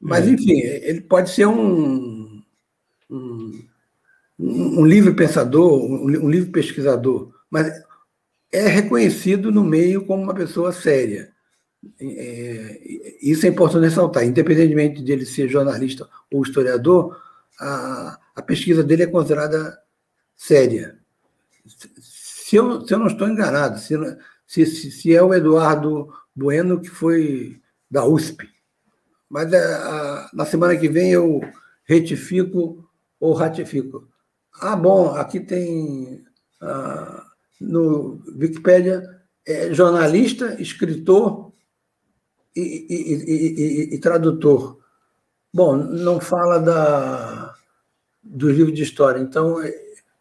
Mas, 0.00 0.26
é. 0.26 0.30
enfim, 0.30 0.58
ele 0.60 1.02
pode 1.02 1.30
ser 1.30 1.46
um, 1.46 2.42
um 3.10 3.66
um, 4.38 4.84
livre 4.84 5.14
pensador, 5.14 5.82
um, 5.82 6.04
um 6.04 6.30
livre 6.30 6.50
pesquisador, 6.50 7.32
mas 7.50 7.72
é 8.52 8.66
reconhecido 8.68 9.50
no 9.50 9.64
meio 9.64 10.04
como 10.04 10.22
uma 10.22 10.34
pessoa 10.34 10.72
séria. 10.72 11.30
É, 12.00 12.80
isso 13.22 13.46
é 13.46 13.48
importante 13.48 13.84
ressaltar. 13.84 14.24
Independentemente 14.24 15.02
de 15.02 15.12
ele 15.12 15.24
ser 15.24 15.48
jornalista 15.48 16.08
ou 16.32 16.42
historiador, 16.42 17.16
a, 17.60 18.18
a 18.34 18.42
pesquisa 18.42 18.82
dele 18.82 19.04
é 19.04 19.06
considerada 19.06 19.78
séria. 20.36 20.98
Se 22.00 22.56
eu, 22.56 22.86
se 22.86 22.94
eu 22.94 22.98
não 22.98 23.06
estou 23.06 23.28
enganado, 23.28 23.78
se, 23.78 23.94
se, 24.46 24.90
se 24.90 25.14
é 25.14 25.22
o 25.22 25.34
Eduardo 25.34 26.12
Bueno, 26.34 26.80
que 26.80 26.88
foi 26.88 27.60
da 27.90 28.04
USP. 28.04 28.48
Mas 29.28 29.52
a, 29.52 29.56
é, 29.56 29.74
a, 29.74 30.30
na 30.32 30.44
semana 30.44 30.76
que 30.76 30.88
vem 30.88 31.10
eu 31.10 31.40
retifico 31.84 32.88
ou 33.18 33.32
ratifico. 33.32 34.08
Ah, 34.60 34.76
bom, 34.76 35.14
aqui 35.14 35.40
tem 35.40 36.24
ah, 36.60 37.26
no 37.60 38.22
Wikipédia 38.38 39.02
é, 39.46 39.72
jornalista, 39.72 40.60
escritor 40.60 41.52
e, 42.54 42.86
e, 42.88 43.92
e, 43.92 43.94
e, 43.94 43.98
tradutor. 43.98 44.78
Bom, 45.52 45.76
não 45.76 46.20
fala 46.20 46.58
da, 46.58 47.35
do 48.28 48.50
livro 48.50 48.72
de 48.72 48.82
história. 48.82 49.20
Então, 49.20 49.56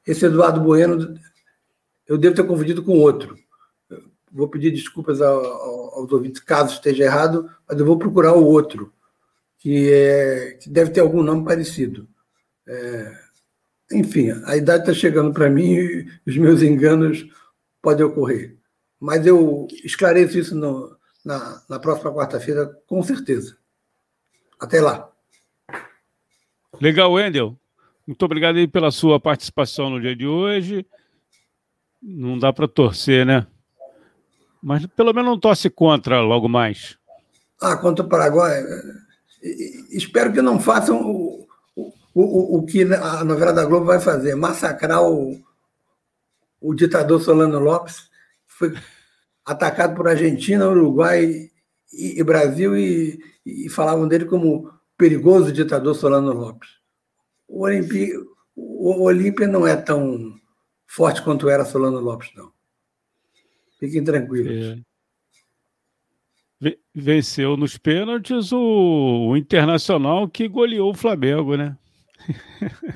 esse 0.05 0.25
Eduardo 0.25 0.61
Bueno, 0.61 1.19
eu 2.07 2.17
devo 2.17 2.35
ter 2.35 2.45
confundido 2.45 2.83
com 2.83 2.99
outro. 2.99 3.37
Vou 4.31 4.47
pedir 4.47 4.71
desculpas 4.71 5.21
aos 5.21 6.11
ouvintes 6.11 6.41
caso 6.41 6.73
esteja 6.73 7.05
errado, 7.05 7.49
mas 7.67 7.79
eu 7.79 7.85
vou 7.85 7.97
procurar 7.97 8.33
o 8.33 8.45
outro, 8.45 8.93
que, 9.57 9.91
é, 9.91 10.57
que 10.61 10.69
deve 10.69 10.91
ter 10.91 10.99
algum 10.99 11.23
nome 11.23 11.45
parecido. 11.45 12.07
É, 12.67 13.17
enfim, 13.91 14.31
a 14.45 14.57
idade 14.57 14.83
está 14.83 14.93
chegando 14.93 15.33
para 15.33 15.49
mim 15.49 15.73
e 15.73 16.07
os 16.27 16.37
meus 16.37 16.61
enganos 16.61 17.27
podem 17.81 18.05
ocorrer. 18.05 18.55
Mas 18.99 19.25
eu 19.25 19.67
esclareço 19.83 20.37
isso 20.37 20.55
no, 20.55 20.95
na, 21.23 21.61
na 21.69 21.79
próxima 21.79 22.13
quarta-feira, 22.13 22.67
com 22.87 23.01
certeza. 23.01 23.57
Até 24.59 24.81
lá. 24.81 25.11
Legal, 26.79 27.11
Wendel. 27.11 27.57
Muito 28.07 28.23
obrigado 28.23 28.57
aí 28.57 28.67
pela 28.67 28.91
sua 28.91 29.19
participação 29.19 29.89
no 29.89 29.99
dia 29.99 30.15
de 30.15 30.27
hoje. 30.27 30.85
Não 32.01 32.37
dá 32.37 32.53
para 32.53 32.67
torcer, 32.67 33.25
né? 33.25 33.47
Mas 34.61 34.85
pelo 34.87 35.13
menos 35.13 35.29
não 35.29 35.39
torce 35.39 35.69
contra 35.69 36.21
logo 36.21 36.47
mais. 36.47 36.97
Ah, 37.61 37.75
contra 37.75 38.05
o 38.05 38.09
Paraguai. 38.09 38.63
Espero 39.91 40.31
que 40.33 40.41
não 40.41 40.59
façam 40.59 41.01
o, 41.01 41.47
o, 41.75 41.91
o, 42.13 42.57
o 42.59 42.65
que 42.65 42.83
a 42.83 43.23
novela 43.23 43.53
da 43.53 43.65
Globo 43.65 43.85
vai 43.85 43.99
fazer, 43.99 44.35
massacrar 44.35 45.03
o, 45.03 45.39
o 46.61 46.73
ditador 46.73 47.21
Solano 47.21 47.59
Lopes, 47.59 48.09
foi 48.47 48.73
atacado 49.45 49.95
por 49.95 50.07
Argentina, 50.07 50.67
Uruguai 50.67 51.49
e, 51.93 52.19
e 52.19 52.23
Brasil, 52.23 52.75
e, 52.75 53.19
e, 53.45 53.69
falavam 53.69 54.07
dele 54.07 54.25
como 54.25 54.71
perigoso 54.97 55.51
ditador 55.51 55.93
Solano 55.93 56.33
Lopes. 56.33 56.69
O 57.47 57.63
Olímpia, 57.63 58.19
o 58.55 59.03
Olímpia 59.03 59.47
não 59.47 59.67
é 59.67 59.75
tão 59.75 60.35
forte 60.87 61.21
quanto 61.21 61.49
era 61.49 61.65
Solano 61.65 61.99
Lopes, 61.99 62.31
não. 62.35 62.51
Fiquem 63.79 64.03
tranquilos. 64.03 64.79
É 64.79 64.95
venceu 66.93 67.57
nos 67.57 67.77
pênaltis 67.77 68.51
o, 68.51 69.29
o, 69.29 69.37
Internacional 69.37 70.29
que 70.29 70.47
goleou 70.47 70.91
o 70.91 70.95
Flamengo, 70.95 71.55
né? 71.55 71.77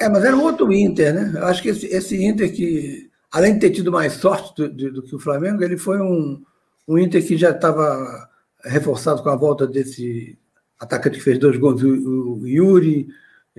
É, 0.00 0.08
mas 0.08 0.24
era 0.24 0.36
um 0.36 0.44
outro 0.44 0.72
Inter, 0.72 1.12
né? 1.12 1.32
Eu 1.34 1.46
acho 1.46 1.60
que 1.60 1.70
esse, 1.70 1.86
esse 1.86 2.24
Inter 2.24 2.54
que, 2.54 3.10
além 3.32 3.54
de 3.54 3.58
ter 3.58 3.70
tido 3.70 3.90
mais 3.90 4.12
sorte 4.12 4.54
do, 4.54 4.68
do, 4.68 4.92
do 4.92 5.02
que 5.02 5.16
o 5.16 5.18
Flamengo, 5.18 5.60
ele 5.60 5.76
foi 5.76 6.00
um, 6.00 6.40
um 6.86 6.96
Inter 6.96 7.26
que 7.26 7.36
já 7.36 7.50
estava 7.50 8.30
reforçado 8.64 9.24
com 9.24 9.28
a 9.28 9.34
volta 9.34 9.66
desse 9.66 10.38
atacante 10.78 11.18
que 11.18 11.24
fez 11.24 11.36
dois 11.36 11.56
gols, 11.56 11.82
o, 11.82 12.38
o 12.38 12.46
Yuri. 12.46 13.08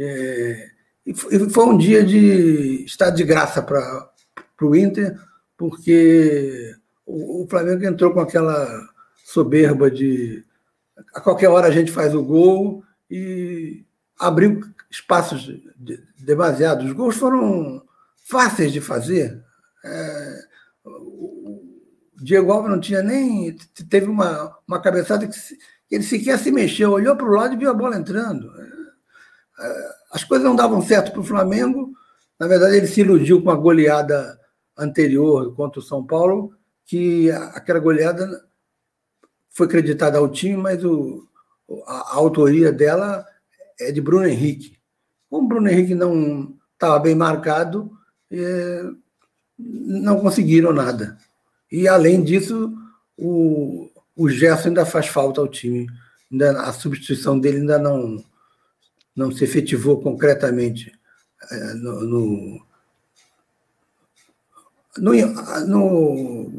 É, 0.02 0.70
e 1.06 1.14
foi 1.14 1.66
um 1.66 1.78
dia 1.78 2.04
de 2.04 2.86
estar 2.86 3.10
de 3.10 3.24
graça 3.24 3.62
para 3.62 4.10
o 4.62 4.76
Inter, 4.76 5.20
porque 5.58 6.74
o, 7.06 7.44
o 7.44 7.48
Flamengo 7.48 7.84
entrou 7.84 8.14
com 8.14 8.22
aquela 8.22 8.88
soberba 9.26 9.92
de 9.92 10.46
a 11.14 11.20
qualquer 11.20 11.50
hora 11.50 11.68
a 11.68 11.72
gente 11.72 11.92
faz 11.92 12.14
o 12.14 12.24
gol 12.24 12.84
e 13.10 13.84
abriu 14.20 14.62
espaços 14.90 15.50
demasiados. 16.18 16.86
Os 16.86 16.94
gols 16.94 17.16
foram 17.16 17.82
fáceis 18.26 18.72
de 18.72 18.82
fazer. 18.82 19.44
É, 19.84 20.40
o 20.86 21.62
Diego 22.22 22.52
Alves 22.52 22.72
não 22.72 22.80
tinha 22.80 23.02
nem. 23.02 23.56
Teve 23.90 24.08
uma, 24.08 24.58
uma 24.68 24.82
cabeçada 24.82 25.28
que 25.28 25.36
ele 25.90 26.04
sequer 26.04 26.38
se 26.38 26.52
mexeu, 26.52 26.92
olhou 26.92 27.16
para 27.16 27.28
o 27.28 27.32
lado 27.32 27.54
e 27.54 27.58
viu 27.58 27.70
a 27.70 27.74
bola 27.74 27.98
entrando. 27.98 28.52
As 30.12 30.24
coisas 30.24 30.46
não 30.46 30.56
davam 30.56 30.82
certo 30.82 31.12
para 31.12 31.22
o 31.22 31.26
Flamengo. 31.26 31.94
Na 32.40 32.48
verdade, 32.48 32.78
ele 32.78 32.88
se 32.88 33.02
iludiu 33.02 33.42
com 33.42 33.52
a 33.52 33.56
goleada 33.56 34.40
anterior 34.78 35.54
contra 35.56 35.80
o 35.80 35.84
São 35.84 36.06
Paulo, 36.06 36.54
que 36.86 37.30
aquela 37.32 37.80
goleada 37.80 38.46
foi 39.52 39.68
creditada 39.68 40.18
ao 40.18 40.30
time, 40.30 40.56
mas 40.56 40.84
o, 40.86 41.28
a, 41.86 42.14
a, 42.14 42.16
autoria 42.16 42.72
dela 42.72 43.26
é 43.80 43.92
de 43.92 44.02
Bruno 44.02 44.26
Henrique. 44.26 44.80
Como 45.30 45.46
o 45.46 45.50
Bruno 45.50 45.70
Henrique 45.70 45.94
não 45.94 46.56
estava 46.74 46.98
bem 47.00 47.14
marcado, 47.14 47.92
é, 48.32 48.84
não 49.58 50.20
conseguiram 50.20 50.72
nada. 50.72 51.18
E, 51.72 51.88
além 51.88 52.24
disso, 52.24 52.74
o, 53.18 53.92
o 54.16 54.30
Gerson 54.30 54.70
ainda 54.70 54.86
faz 54.86 55.08
falta 55.08 55.42
ao 55.42 55.48
time. 55.48 55.88
Ainda, 56.32 56.62
a 56.62 56.72
substituição 56.72 57.40
dele 57.40 57.58
ainda 57.58 57.78
não, 57.78 58.24
não 59.20 59.34
se 59.34 59.44
efetivou 59.44 60.00
concretamente 60.00 60.94
é, 61.52 61.74
no, 61.74 62.02
no, 62.06 62.66
no, 64.98 65.68
no 65.68 66.52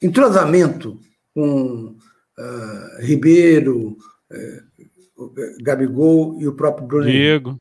entrosamento 0.00 1.00
com 1.34 1.96
uh, 2.38 3.00
Ribeiro, 3.00 3.98
uh, 4.30 5.32
Gabigol 5.60 6.40
e 6.40 6.46
o 6.46 6.54
próprio 6.54 6.86
Bruno 6.86 7.10
Diego. 7.10 7.58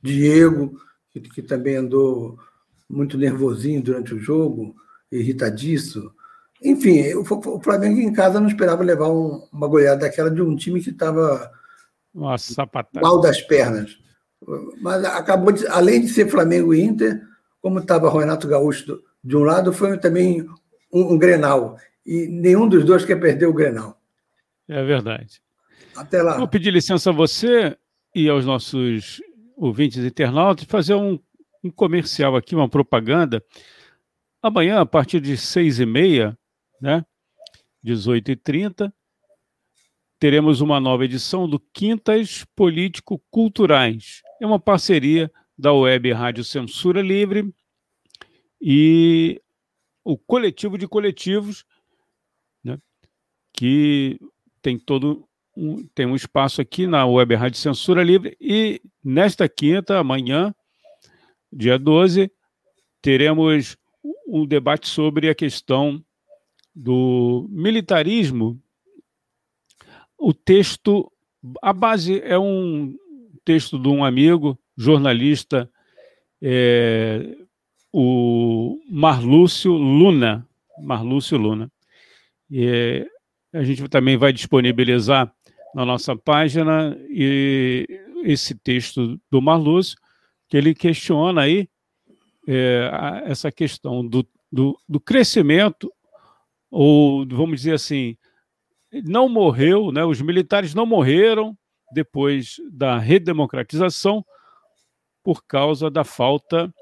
Diego, 0.00 0.80
que, 1.10 1.20
que, 1.20 1.42
também 1.42 1.76
andou 1.76 2.38
muito 2.88 3.18
nervosinho 3.18 3.82
durante 3.82 4.14
o 4.14 4.20
jogo, 4.20 4.76
irritadiço. 5.10 6.12
Enfim, 6.62 7.12
o, 7.14 7.22
o 7.22 7.60
Flamengo 7.60 7.98
em 7.98 8.12
casa 8.12 8.38
não 8.38 8.46
esperava 8.46 8.84
levar 8.84 9.10
um, 9.10 9.44
uma 9.52 9.66
goleada 9.66 10.02
daquela 10.02 10.30
de 10.30 10.40
um 10.40 10.54
time 10.54 10.80
que 10.80 10.90
estava 10.90 11.57
mal 13.00 13.20
das 13.20 13.40
pernas. 13.42 13.96
Mas 14.80 15.04
acabou 15.04 15.52
de, 15.52 15.66
além 15.68 16.02
de 16.02 16.08
ser 16.08 16.28
Flamengo 16.28 16.74
e 16.74 16.80
Inter, 16.80 17.20
como 17.60 17.78
estava 17.78 18.10
Renato 18.10 18.48
Gaúcho 18.48 19.00
de 19.22 19.36
um 19.36 19.42
lado, 19.42 19.72
foi 19.72 19.98
também 19.98 20.42
um, 20.92 21.14
um 21.14 21.18
Grenal 21.18 21.76
e 22.06 22.26
nenhum 22.26 22.68
dos 22.68 22.84
dois 22.84 23.04
quer 23.04 23.16
perder 23.16 23.46
o 23.46 23.52
Grenal. 23.52 24.00
É 24.68 24.82
verdade. 24.84 25.42
Até 25.96 26.22
lá. 26.22 26.38
Vou 26.38 26.48
pedir 26.48 26.70
licença 26.70 27.10
a 27.10 27.12
você 27.12 27.76
e 28.14 28.28
aos 28.28 28.44
nossos 28.44 29.20
ouvintes 29.56 30.04
internautas 30.04 30.64
fazer 30.64 30.94
um, 30.94 31.18
um 31.62 31.70
comercial 31.70 32.36
aqui, 32.36 32.54
uma 32.54 32.68
propaganda. 32.68 33.42
Amanhã, 34.42 34.80
a 34.80 34.86
partir 34.86 35.20
de 35.20 35.36
seis 35.36 35.80
e 35.80 35.86
meia, 35.86 36.38
né, 36.80 37.04
18h30, 37.84 38.92
teremos 40.18 40.60
uma 40.60 40.80
nova 40.80 41.04
edição 41.04 41.48
do 41.48 41.58
Quintas 41.58 42.44
Político 42.56 43.22
Culturais. 43.30 44.22
É 44.40 44.46
uma 44.46 44.58
parceria 44.58 45.30
da 45.56 45.72
Web 45.72 46.12
Rádio 46.12 46.44
Censura 46.44 47.00
Livre 47.00 47.52
e 48.60 49.40
o 50.04 50.16
coletivo 50.16 50.76
de 50.78 50.86
coletivos 50.88 51.64
que 53.58 54.20
tem 54.62 54.78
todo 54.78 55.26
um, 55.56 55.84
tem 55.92 56.06
um 56.06 56.14
espaço 56.14 56.60
aqui 56.60 56.86
na 56.86 57.04
Web 57.04 57.34
Rádio 57.34 57.58
Censura 57.58 58.04
Livre 58.04 58.36
e 58.40 58.80
nesta 59.02 59.48
quinta, 59.48 59.98
amanhã, 59.98 60.54
dia 61.52 61.76
12, 61.76 62.30
teremos 63.02 63.76
um 64.28 64.46
debate 64.46 64.86
sobre 64.86 65.28
a 65.28 65.34
questão 65.34 66.00
do 66.72 67.48
militarismo. 67.50 68.62
O 70.18 70.34
texto, 70.34 71.10
a 71.62 71.72
base 71.72 72.20
é 72.20 72.38
um 72.38 72.96
texto 73.44 73.78
de 73.78 73.88
um 73.88 74.04
amigo, 74.04 74.58
jornalista, 74.76 75.70
é, 76.42 77.36
o 77.92 78.78
Marlúcio 78.90 79.72
Luna. 79.72 80.46
Marlúcio 80.80 81.38
Luna. 81.38 81.70
É, 82.52 83.06
a 83.52 83.62
gente 83.62 83.88
também 83.88 84.16
vai 84.16 84.32
disponibilizar 84.32 85.32
na 85.74 85.84
nossa 85.84 86.16
página 86.16 86.98
e 87.08 87.86
esse 88.24 88.54
texto 88.54 89.20
do 89.30 89.40
Marluz, 89.40 89.94
que 90.48 90.56
ele 90.56 90.74
questiona 90.74 91.42
aí 91.42 91.68
é, 92.46 92.90
essa 93.26 93.52
questão 93.52 94.06
do, 94.06 94.26
do, 94.50 94.78
do, 94.88 94.98
crescimento, 94.98 95.92
ou 96.70 97.26
vamos 97.26 97.60
dizer 97.60 97.74
assim, 97.74 98.16
não 99.04 99.28
morreu, 99.28 99.92
né, 99.92 100.04
os 100.04 100.20
militares 100.20 100.74
não 100.74 100.86
morreram 100.86 101.56
depois 101.92 102.56
da 102.70 102.98
redemocratização 102.98 104.24
por 105.22 105.44
causa 105.44 105.90
da 105.90 106.04
falta 106.04 106.72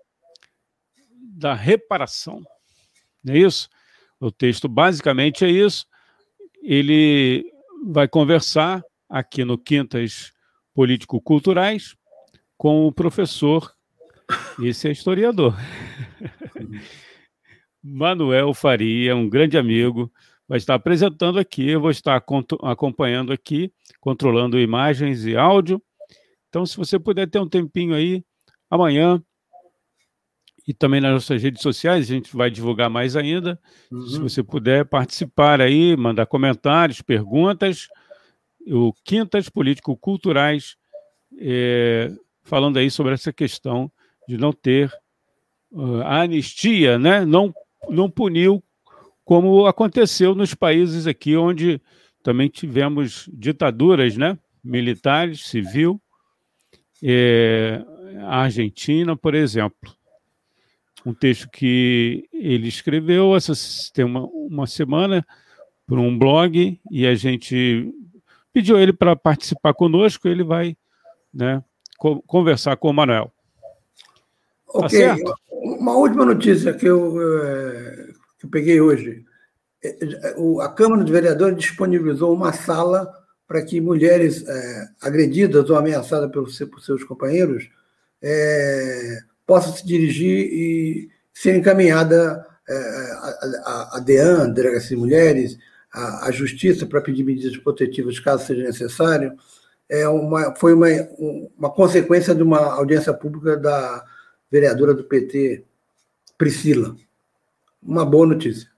da 1.36 1.54
reparação. 1.54 2.42
Não 3.22 3.34
é 3.34 3.38
isso? 3.38 3.68
O 4.20 4.30
texto 4.30 4.68
basicamente 4.68 5.44
é 5.44 5.50
isso 5.50 5.86
ele 6.66 7.48
vai 7.86 8.08
conversar 8.08 8.82
aqui 9.08 9.44
no 9.44 9.56
Quintas 9.56 10.32
Político-Culturais 10.74 11.94
com 12.58 12.86
o 12.86 12.92
professor, 12.92 13.72
esse 14.60 14.88
é 14.88 14.90
historiador, 14.90 15.54
Manuel 17.80 18.52
Faria, 18.52 19.14
um 19.14 19.28
grande 19.28 19.56
amigo, 19.56 20.12
vai 20.48 20.58
estar 20.58 20.74
apresentando 20.74 21.38
aqui, 21.38 21.68
eu 21.68 21.80
vou 21.80 21.90
estar 21.90 22.22
acompanhando 22.62 23.32
aqui, 23.32 23.72
controlando 24.00 24.58
imagens 24.58 25.24
e 25.24 25.36
áudio. 25.36 25.82
Então, 26.48 26.64
se 26.64 26.76
você 26.76 26.98
puder 26.98 27.28
ter 27.28 27.38
um 27.38 27.48
tempinho 27.48 27.94
aí, 27.94 28.24
amanhã, 28.70 29.22
e 30.66 30.74
também 30.74 31.00
nas 31.00 31.12
nossas 31.12 31.42
redes 31.42 31.62
sociais, 31.62 32.10
a 32.10 32.14
gente 32.14 32.36
vai 32.36 32.50
divulgar 32.50 32.90
mais 32.90 33.14
ainda. 33.14 33.58
Uhum. 33.90 34.06
Se 34.08 34.18
você 34.18 34.42
puder 34.42 34.84
participar 34.84 35.60
aí, 35.60 35.96
mandar 35.96 36.26
comentários, 36.26 37.00
perguntas, 37.00 37.88
o 38.66 38.92
Quintas 39.04 39.48
Político-Culturais, 39.48 40.76
é, 41.38 42.10
falando 42.42 42.78
aí 42.78 42.90
sobre 42.90 43.14
essa 43.14 43.32
questão 43.32 43.90
de 44.28 44.36
não 44.36 44.52
ter 44.52 44.92
uh, 45.70 46.02
a 46.02 46.22
anistia, 46.22 46.98
né? 46.98 47.24
não, 47.24 47.54
não 47.88 48.10
puniu 48.10 48.62
como 49.26 49.66
aconteceu 49.66 50.34
nos 50.34 50.54
países 50.54 51.06
aqui 51.06 51.36
onde 51.36 51.82
também 52.22 52.48
tivemos 52.48 53.28
ditaduras 53.30 54.16
né? 54.16 54.38
militares, 54.64 55.46
civil, 55.46 56.00
é, 57.02 57.84
a 58.22 58.44
Argentina, 58.44 59.14
por 59.14 59.34
exemplo 59.34 59.94
um 61.06 61.14
texto 61.14 61.48
que 61.48 62.28
ele 62.32 62.66
escreveu 62.66 63.36
essa 63.36 63.52
tem 63.94 64.04
uma, 64.04 64.26
uma 64.26 64.66
semana 64.66 65.24
por 65.86 66.00
um 66.00 66.18
blog 66.18 66.80
e 66.90 67.06
a 67.06 67.14
gente 67.14 67.94
pediu 68.52 68.76
ele 68.76 68.92
para 68.92 69.14
participar 69.14 69.72
conosco. 69.72 70.26
Ele 70.26 70.42
vai 70.42 70.76
né, 71.32 71.62
co 71.96 72.20
conversar 72.22 72.76
com 72.76 72.90
o 72.90 72.92
Manuel. 72.92 73.32
Tá 74.72 74.78
ok. 74.80 75.06
Tá 75.22 75.34
Uma 75.48 75.94
última 75.94 76.24
notícia 76.24 76.74
que 76.74 76.86
eu, 76.86 77.16
é, 77.22 78.08
eu 78.46 78.50
peguei 78.50 78.80
hoje. 78.80 79.24
É, 79.82 79.88
é, 80.04 80.34
a 80.62 80.68
Câmara 80.68 81.04
de 81.04 81.12
Vereadores 81.12 81.58
disponibilizou 81.58 82.32
uma 82.32 82.52
sala 82.52 83.12
para 83.46 83.62
que 83.62 83.80
mulheres 83.80 84.46
é, 84.46 84.88
agredidas 85.02 85.68
ou 85.68 85.76
ameaçadas 85.76 86.30
pelos, 86.30 86.58
por 86.58 86.80
seus 86.80 87.04
companheiros 87.04 87.68
é, 88.22 89.18
possam 89.46 89.72
se 89.72 89.86
dirigir 89.86 90.48
e 90.52 91.08
ser 91.32 91.56
encaminhada 91.56 92.44
é, 92.68 92.74
a, 93.92 94.00
DEAN, 94.04 94.50
Delegacia 94.50 94.90
de 94.90 94.96
Mulheres, 94.96 95.58
a 95.92 96.30
Justiça 96.30 96.84
para 96.84 97.00
pedir 97.00 97.24
medidas 97.24 97.56
protetivas 97.56 98.18
caso 98.18 98.44
seja 98.44 98.62
necessário. 98.62 99.32
É 99.88 100.06
uma, 100.06 100.54
foi 100.56 100.74
uma, 100.74 100.88
uma 101.56 101.70
consequência 101.70 102.34
de 102.34 102.42
uma 102.42 102.58
audiência 102.58 103.14
pública 103.14 103.56
da 103.56 104.04
vereadora 104.50 104.92
do 104.92 105.04
PT, 105.04 105.64
Priscila. 106.36 106.96
Uma 107.86 108.04
boa 108.04 108.26
notícia. 108.26 108.68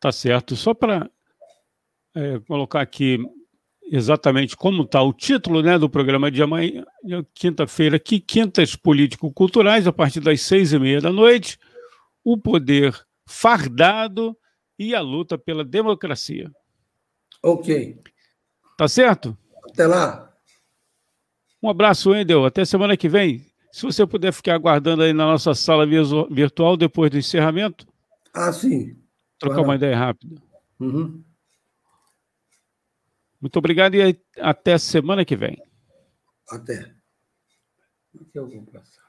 Tá 0.00 0.10
certo. 0.10 0.56
Só 0.56 0.74
para 0.74 1.08
é, 2.14 2.40
colocar 2.40 2.80
aqui 2.80 3.18
exatamente 3.90 4.56
como 4.56 4.82
está 4.82 5.00
o 5.02 5.12
título 5.12 5.62
né, 5.62 5.78
do 5.78 5.88
programa 5.88 6.30
de 6.30 6.42
amanhã, 6.42 6.84
quinta-feira, 7.32 7.96
aqui, 7.96 8.20
Quintas 8.20 8.76
Político-Culturais, 8.76 9.86
a 9.86 9.92
partir 9.92 10.20
das 10.20 10.42
seis 10.42 10.72
e 10.72 10.78
meia 10.78 11.00
da 11.00 11.12
noite, 11.12 11.58
o 12.24 12.36
poder 12.36 12.94
fardado 13.26 14.36
e 14.78 14.94
a 14.94 15.00
luta 15.00 15.38
pela 15.38 15.64
democracia. 15.64 16.50
Ok. 17.42 17.98
Tá 18.76 18.88
certo? 18.88 19.36
Até 19.70 19.86
lá. 19.86 20.32
Um 21.62 21.70
abraço, 21.70 22.10
Wendel. 22.10 22.44
Até 22.44 22.64
semana 22.64 22.96
que 22.96 23.08
vem. 23.08 23.47
Se 23.70 23.82
você 23.82 24.06
puder 24.06 24.32
ficar 24.32 24.54
aguardando 24.54 25.02
aí 25.02 25.12
na 25.12 25.26
nossa 25.26 25.54
sala 25.54 25.86
virtual 26.30 26.76
depois 26.76 27.10
do 27.10 27.18
encerramento. 27.18 27.86
Ah, 28.34 28.52
sim. 28.52 28.96
Trocar 29.38 29.62
uma 29.62 29.76
ideia 29.76 29.96
rápida. 29.96 30.40
Uhum. 30.80 31.22
Muito 33.40 33.56
obrigado 33.56 33.94
e 33.94 34.20
até 34.38 34.76
semana 34.78 35.24
que 35.24 35.36
vem. 35.36 35.62
Até. 36.50 36.94
Aqui 38.20 38.38
eu 38.38 38.48
vou 38.48 38.64
passar. 38.66 39.07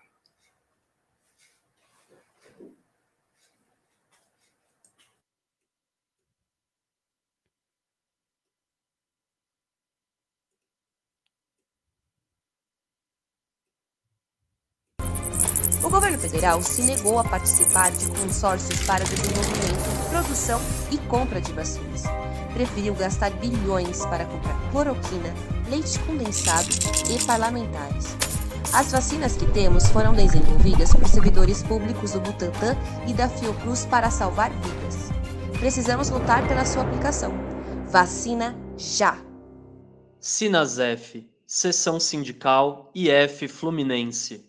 O 15.83 15.89
governo 15.89 16.19
federal 16.19 16.61
se 16.61 16.83
negou 16.83 17.19
a 17.19 17.23
participar 17.23 17.91
de 17.91 18.07
consórcios 18.11 18.81
para 18.85 19.03
desenvolvimento, 19.03 20.09
produção 20.09 20.61
e 20.91 20.97
compra 21.07 21.39
de 21.39 21.53
vacinas 21.53 22.03
preferiu 22.59 22.93
gastar 22.93 23.31
bilhões 23.31 24.05
para 24.07 24.25
comprar 24.25 24.71
cloroquina, 24.71 25.33
leite 25.69 25.97
condensado 25.99 26.67
e 27.09 27.23
parlamentares. 27.25 28.17
As 28.73 28.91
vacinas 28.91 29.35
que 29.35 29.45
temos 29.51 29.87
foram 29.87 30.13
desenvolvidas 30.13 30.93
por 30.93 31.07
servidores 31.07 31.63
públicos 31.63 32.11
do 32.11 32.19
Butantan 32.19 32.75
e 33.07 33.13
da 33.13 33.29
Fiocruz 33.29 33.85
para 33.85 34.11
salvar 34.11 34.51
vidas. 34.51 35.09
Precisamos 35.57 36.09
lutar 36.09 36.45
pela 36.47 36.65
sua 36.65 36.83
aplicação. 36.83 37.33
Vacina 37.87 38.55
já! 38.77 39.17
Sinasef, 40.19 41.27
Seção 41.47 41.99
Sindical 41.99 42.91
IF 42.93 43.47
Fluminense. 43.47 44.48